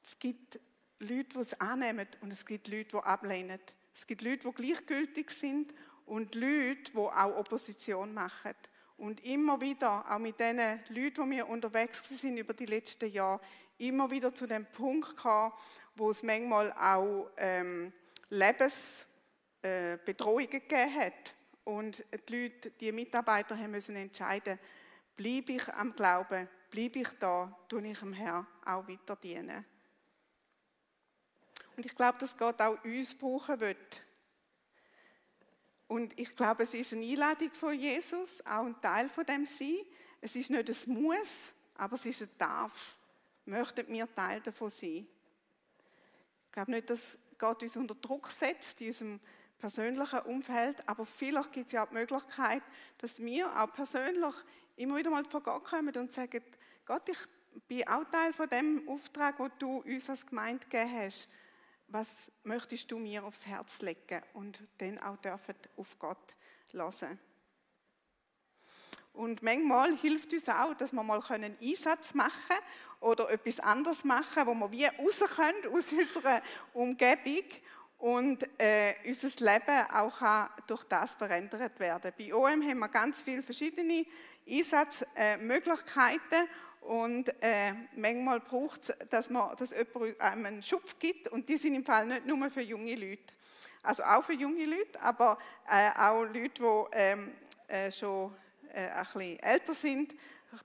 Es 0.03 0.17
gibt 0.17 0.59
Leute, 0.99 1.29
die 1.33 1.39
es 1.39 1.59
annehmen 1.59 2.07
und 2.21 2.31
es 2.31 2.45
gibt 2.45 2.67
Leute, 2.67 2.97
die 2.97 2.97
ablehnen. 2.97 3.59
Es 3.93 4.07
gibt 4.07 4.21
Leute, 4.21 4.49
die 4.49 4.53
gleichgültig 4.53 5.31
sind 5.31 5.73
und 6.05 6.35
Leute, 6.35 6.91
die 6.91 6.97
auch 6.97 7.37
Opposition 7.37 8.13
machen. 8.13 8.53
Und 8.97 9.25
immer 9.25 9.59
wieder, 9.59 10.09
auch 10.09 10.19
mit 10.19 10.39
den 10.39 10.57
Leuten, 10.89 11.29
die 11.29 11.35
wir 11.35 11.49
unterwegs 11.49 12.07
sind 12.07 12.37
über 12.37 12.53
die 12.53 12.65
letzten 12.65 13.11
Jahre, 13.11 13.41
immer 13.77 14.09
wieder 14.09 14.33
zu 14.33 14.47
dem 14.47 14.65
Punkt 14.65 15.17
kam, 15.17 15.51
wo 15.95 16.11
es 16.11 16.23
manchmal 16.23 16.71
auch 16.73 17.29
ähm, 17.35 17.91
Lebensbedrohungen 18.29 20.45
äh, 20.45 20.59
gegeben 20.59 20.95
hat. 20.95 21.35
Und 21.65 22.05
die 22.29 22.43
Leute, 22.43 22.71
die 22.71 22.93
Mitarbeiter 22.93 23.57
haben 23.57 23.71
müssen 23.71 23.97
entscheiden, 23.97 24.57
bleibe 25.15 25.53
ich 25.53 25.67
am 25.73 25.95
Glauben, 25.95 26.47
bleibe 26.69 26.99
ich 26.99 27.09
da, 27.19 27.57
tue 27.67 27.87
ich 27.87 27.99
dem 27.99 28.13
Herrn 28.13 28.45
auch 28.65 28.87
weiter 28.87 29.15
dienen. 29.15 29.65
Und 31.75 31.85
ich 31.85 31.95
glaube, 31.95 32.17
dass 32.19 32.37
Gott 32.37 32.61
auch 32.61 32.83
uns 32.83 33.15
brauchen 33.15 33.59
wird, 33.59 34.01
und 35.87 36.17
ich 36.19 36.35
glaube, 36.35 36.63
es 36.63 36.73
ist 36.73 36.93
eine 36.93 37.05
Einladung 37.05 37.51
von 37.51 37.77
Jesus, 37.77 38.43
auch 38.45 38.65
ein 38.65 38.79
Teil 38.81 39.07
von 39.09 39.25
dem 39.25 39.45
sein. 39.45 39.77
Es 40.19 40.35
ist 40.35 40.49
nicht 40.49 40.87
ein 40.87 40.93
Muss, 40.93 41.53
aber 41.75 41.93
es 41.93 42.05
ist 42.05 42.23
ein 42.23 42.29
Darf. 42.37 42.95
Möchten 43.45 43.87
wir 43.87 44.13
Teil 44.13 44.41
davon 44.41 44.69
sein? 44.71 45.07
Ich 46.47 46.51
glaube 46.51 46.71
nicht, 46.71 46.89
dass 46.89 47.17
Gott 47.37 47.61
uns 47.61 47.77
unter 47.77 47.93
Druck 47.95 48.29
setzt 48.29 48.81
in 48.81 48.87
unserem 48.87 49.19
persönlichen 49.57 50.19
Umfeld, 50.19 50.87
aber 50.87 51.05
vielleicht 51.05 51.53
gibt 51.53 51.67
es 51.67 51.73
ja 51.73 51.83
auch 51.83 51.89
die 51.89 51.95
Möglichkeit, 51.95 52.63
dass 52.97 53.19
wir 53.19 53.47
auch 53.59 53.71
persönlich 53.73 54.35
immer 54.75 54.97
wieder 54.97 55.09
mal 55.09 55.25
vor 55.25 55.41
Gott 55.41 55.63
kommen 55.63 55.95
und 55.95 56.13
sagen, 56.13 56.43
Gott, 56.85 57.07
ich 57.09 57.17
bin 57.67 57.87
auch 57.87 58.03
Teil 58.05 58.33
von 58.33 58.49
dem 58.49 58.87
Auftrag, 58.87 59.37
den 59.37 59.51
du 59.59 59.77
uns 59.77 60.09
als 60.09 60.25
Gemeinde 60.25 60.65
gegeben 60.65 60.91
hast. 60.93 61.29
Was 61.87 62.31
möchtest 62.43 62.91
du 62.91 62.97
mir 62.97 63.23
aufs 63.23 63.45
Herz 63.45 63.81
legen? 63.81 64.21
Und 64.33 64.59
dann 64.79 64.97
auch 64.99 65.17
dürfen 65.17 65.55
auf 65.77 65.97
Gott 65.99 66.35
lassen. 66.71 67.19
Und 69.13 69.41
manchmal 69.41 69.95
hilft 69.95 70.33
uns 70.33 70.49
auch, 70.49 70.73
dass 70.73 70.91
wir 70.91 71.01
mal 71.01 71.23
einen 71.29 71.57
Einsatz 71.61 72.13
machen 72.13 72.57
oder 72.99 73.29
etwas 73.29 73.61
anderes 73.61 74.03
machen, 74.03 74.45
wo 74.45 74.71
wir 74.71 74.71
wie 74.71 74.85
raus 74.85 75.19
können 75.19 75.73
aus 75.73 75.91
unserer 75.91 76.41
Umgebung 76.73 77.45
und 78.05 78.47
äh, 78.59 78.93
unser 79.03 79.29
Leben 79.43 79.89
auch 79.91 80.47
durch 80.67 80.83
das 80.83 81.15
verändert 81.15 81.79
werden. 81.79 82.13
Bei 82.15 82.35
OM 82.35 82.61
haben 82.61 82.77
wir 82.77 82.89
ganz 82.89 83.23
viele 83.23 83.41
verschiedene 83.41 84.05
Einsatzmöglichkeiten 84.47 86.47
und 86.81 87.29
äh, 87.41 87.73
manchmal 87.95 88.41
braucht 88.41 88.89
es, 88.89 89.09
dass, 89.09 89.31
man, 89.31 89.57
dass 89.57 89.71
jemand 89.71 90.21
einem 90.21 90.45
einen 90.45 90.61
Schupf 90.61 90.99
gibt. 90.99 91.29
Und 91.29 91.49
die 91.49 91.57
sind 91.57 91.73
im 91.73 91.83
Fall 91.83 92.05
nicht 92.05 92.27
nur 92.27 92.47
für 92.51 92.61
junge 92.61 92.93
Leute. 92.93 93.33
Also 93.81 94.03
auch 94.03 94.23
für 94.23 94.33
junge 94.33 94.65
Leute, 94.65 95.01
aber 95.01 95.39
äh, 95.67 95.89
auch 95.99 96.25
Leute, 96.25 96.61
die 96.61 96.85
ähm, 96.91 97.31
äh, 97.67 97.91
schon 97.91 98.35
äh, 98.71 98.87
ein 98.87 99.03
bisschen 99.03 99.39
älter 99.39 99.73
sind, 99.73 100.13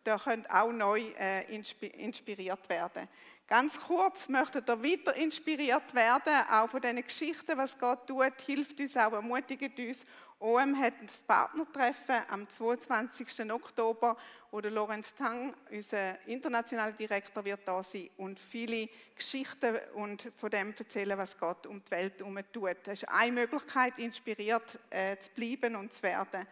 da 0.04 0.18
können 0.18 0.46
auch 0.46 0.72
neu 0.72 1.00
äh, 1.18 1.54
inspiriert 1.54 2.68
werden. 2.68 3.08
Ganz 3.50 3.80
kurz 3.80 4.28
möchte 4.28 4.62
ihr 4.64 4.84
weiter 4.84 5.12
inspiriert 5.16 5.92
werden, 5.92 6.32
auch 6.48 6.70
von 6.70 6.80
diesen 6.80 7.02
Geschichten, 7.02 7.58
was 7.58 7.76
Gott 7.76 8.06
tut, 8.06 8.40
hilft 8.46 8.80
uns 8.80 8.96
auch, 8.96 9.12
ermutigt 9.12 9.76
uns 9.76 10.06
OM 10.38 10.78
hat 10.78 10.94
das 11.04 11.20
Partnertreffen 11.24 12.14
am 12.28 12.48
22. 12.48 13.52
Oktober, 13.52 14.16
wo 14.52 14.60
der 14.60 14.70
Lorenz 14.70 15.12
Tang, 15.16 15.52
unser 15.68 16.24
internationaler 16.28 16.92
Direktor, 16.92 17.44
wird 17.44 17.66
da 17.66 17.82
sein 17.82 18.08
und 18.18 18.38
viele 18.38 18.88
Geschichten 19.16 19.78
und 19.94 20.30
von 20.36 20.48
dem 20.48 20.72
erzählen, 20.78 21.18
was 21.18 21.36
Gott 21.36 21.66
um 21.66 21.82
die 21.84 21.90
Welt 21.90 22.20
herum 22.20 22.38
tut. 22.52 22.76
Das 22.84 23.02
ist 23.02 23.08
eine 23.08 23.32
Möglichkeit, 23.32 23.98
inspiriert 23.98 24.78
äh, 24.90 25.18
zu 25.18 25.28
bleiben 25.32 25.74
und 25.74 25.92
zu 25.92 26.04
werden. 26.04 26.46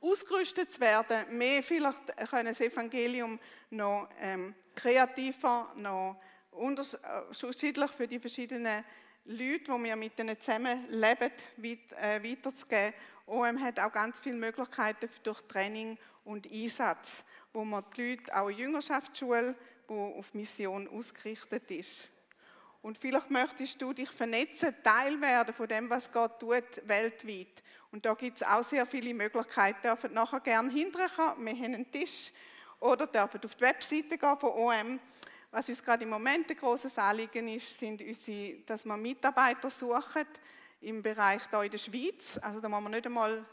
Ausgerüstet 0.00 0.72
zu 0.72 0.80
werden, 0.80 1.36
mehr 1.36 1.62
vielleicht 1.62 2.16
können 2.30 2.48
das 2.48 2.60
Evangelium 2.60 3.38
noch 3.70 4.08
ähm, 4.20 4.54
kreativer, 4.74 5.72
noch 5.76 6.20
unterschiedlich 6.52 7.90
für 7.90 8.06
die 8.06 8.20
verschiedenen 8.20 8.84
Leute, 9.24 9.64
die 9.64 9.84
wir 9.84 9.96
mit 9.96 10.18
ihnen 10.18 10.40
zusammen 10.40 10.86
leben, 10.88 11.30
äh, 12.00 12.22
weiterzugeben. 12.22 12.94
OM 13.26 13.60
hat 13.60 13.78
auch 13.78 13.92
ganz 13.92 14.20
viele 14.20 14.36
Möglichkeiten 14.36 15.10
durch 15.22 15.42
Training 15.42 15.98
und 16.24 16.50
Einsatz, 16.50 17.10
wo 17.52 17.64
man 17.64 17.84
die 17.96 18.10
Leute, 18.10 18.36
auch 18.36 18.50
Jüngerschaftsschule, 18.50 19.54
die 19.88 19.92
auf 19.92 20.32
Mission 20.32 20.88
ausgerichtet 20.88 21.70
ist. 21.70 22.08
Und 22.80 22.96
vielleicht 22.96 23.30
möchtest 23.30 23.82
du 23.82 23.92
dich 23.92 24.10
vernetzen, 24.10 24.74
Teil 24.82 25.20
werden 25.20 25.52
von 25.52 25.68
dem, 25.68 25.90
was 25.90 26.10
Gott 26.10 26.38
tut, 26.38 26.64
weltweit. 26.84 27.62
Und 27.90 28.04
da 28.04 28.14
gibt 28.14 28.40
es 28.40 28.46
auch 28.46 28.62
sehr 28.62 28.86
viele 28.86 29.14
Möglichkeiten. 29.14 29.78
Ihr 29.84 29.94
dürft 29.94 30.12
nachher 30.12 30.40
gerne 30.40 30.70
hinterher, 30.70 31.36
wir 31.38 31.52
haben 31.52 31.64
einen 31.64 31.90
Tisch, 31.90 32.32
oder 32.80 33.06
dürft 33.06 33.44
auf 33.44 33.54
die 33.54 33.60
Webseite 33.60 34.18
gehen 34.18 34.38
von 34.38 34.50
OM 34.50 35.00
was 35.50 35.68
uns 35.68 35.82
gerade 35.82 36.04
im 36.04 36.10
Moment 36.10 36.50
ein 36.50 36.56
großes 36.56 36.98
Anliegen 36.98 37.48
ist, 37.48 37.78
sind 37.78 38.02
unsere, 38.02 38.58
dass 38.66 38.84
wir 38.84 38.96
Mitarbeiter 38.96 39.70
suchen 39.70 40.26
im 40.82 41.02
Bereich 41.02 41.42
da 41.50 41.62
in 41.62 41.70
der 41.70 41.78
Schweiz. 41.78 42.38
Also 42.42 42.60
da 42.60 42.68
muss 42.68 42.82
man 42.82 42.92
nicht 42.92 43.06
einmal 43.06 43.44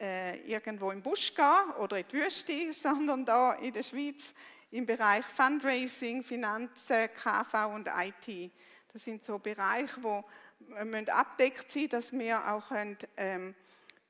äh, 0.00 0.38
irgendwo 0.40 0.90
im 0.90 1.00
Busch 1.00 1.34
gehen 1.34 1.70
oder 1.78 1.98
in 1.98 2.06
die 2.10 2.16
Wüste, 2.16 2.72
sondern 2.72 3.24
da 3.24 3.52
in 3.54 3.72
der 3.72 3.84
Schweiz 3.84 4.34
im 4.70 4.84
Bereich 4.84 5.24
Fundraising, 5.24 6.24
Finanzen, 6.24 7.08
KV 7.14 7.74
und 7.74 7.88
IT. 7.88 8.52
Das 8.92 9.04
sind 9.04 9.24
so 9.24 9.38
Bereiche, 9.38 10.02
wo 10.02 10.24
müssen 10.58 11.08
abdeckt 11.08 11.70
sein, 11.70 11.88
dass 11.88 12.12
wir 12.12 12.50
auch 12.50 12.68
können, 12.68 12.98
ähm, 13.16 13.54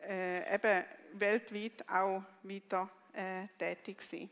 äh, 0.01 0.55
eben 0.55 0.85
weltweit 1.15 1.89
auch 1.89 2.23
weiter 2.43 2.89
äh, 3.13 3.47
tätig 3.59 4.03
sind. 4.03 4.31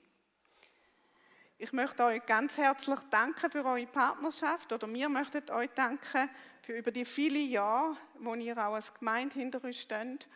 Ich 1.58 1.72
möchte 1.72 2.04
euch 2.04 2.24
ganz 2.26 2.58
herzlich 2.58 2.98
danken 3.10 3.50
für 3.50 3.64
eure 3.64 3.86
Partnerschaft 3.86 4.70
oder 4.72 4.92
wir 4.92 5.08
möchten 5.08 5.50
euch 5.50 5.70
danken 5.70 6.28
für 6.60 6.76
über 6.76 6.90
die 6.90 7.06
vielen 7.06 7.48
Jahre, 7.48 7.96
wo 8.18 8.34
ihr 8.34 8.58
auch 8.58 8.74
als 8.74 8.92
Gemeinde 8.92 9.34
hinter 9.34 9.64
uns 9.64 9.80
steht. 9.80 10.28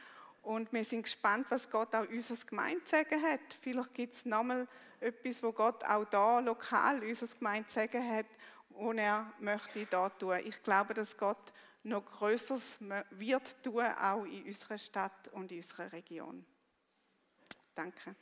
Und 0.42 0.72
wir 0.72 0.82
sind 0.82 1.02
gespannt, 1.02 1.46
was 1.50 1.70
Gott 1.70 1.94
auch 1.94 2.08
unser 2.08 2.34
Gemeinde 2.46 2.82
zu 2.84 2.96
sagen 2.96 3.22
hat. 3.22 3.40
Vielleicht 3.60 3.92
gibt 3.94 4.14
es 4.14 4.24
nochmal 4.24 4.66
etwas, 5.00 5.42
wo 5.42 5.52
Gott 5.52 5.84
auch 5.84 6.06
da 6.06 6.40
lokal 6.40 7.02
unser 7.02 7.26
Gemeinde 7.26 7.68
zu 7.68 7.74
sagen 7.74 8.16
hat 8.16 8.26
und 8.70 8.96
er 8.96 9.30
möchte 9.40 9.84
da 9.86 10.08
tun. 10.08 10.38
Ich 10.44 10.62
glaube, 10.62 10.94
dass 10.94 11.16
Gott 11.16 11.52
noch 11.82 12.04
Größeres 12.04 12.78
wird 13.10 13.62
tun, 13.62 13.84
auch 13.84 14.24
in 14.24 14.46
unserer 14.46 14.78
Stadt 14.78 15.28
und 15.28 15.50
in 15.50 15.58
unserer 15.58 15.92
Region. 15.92 16.44
Danke. 17.74 18.14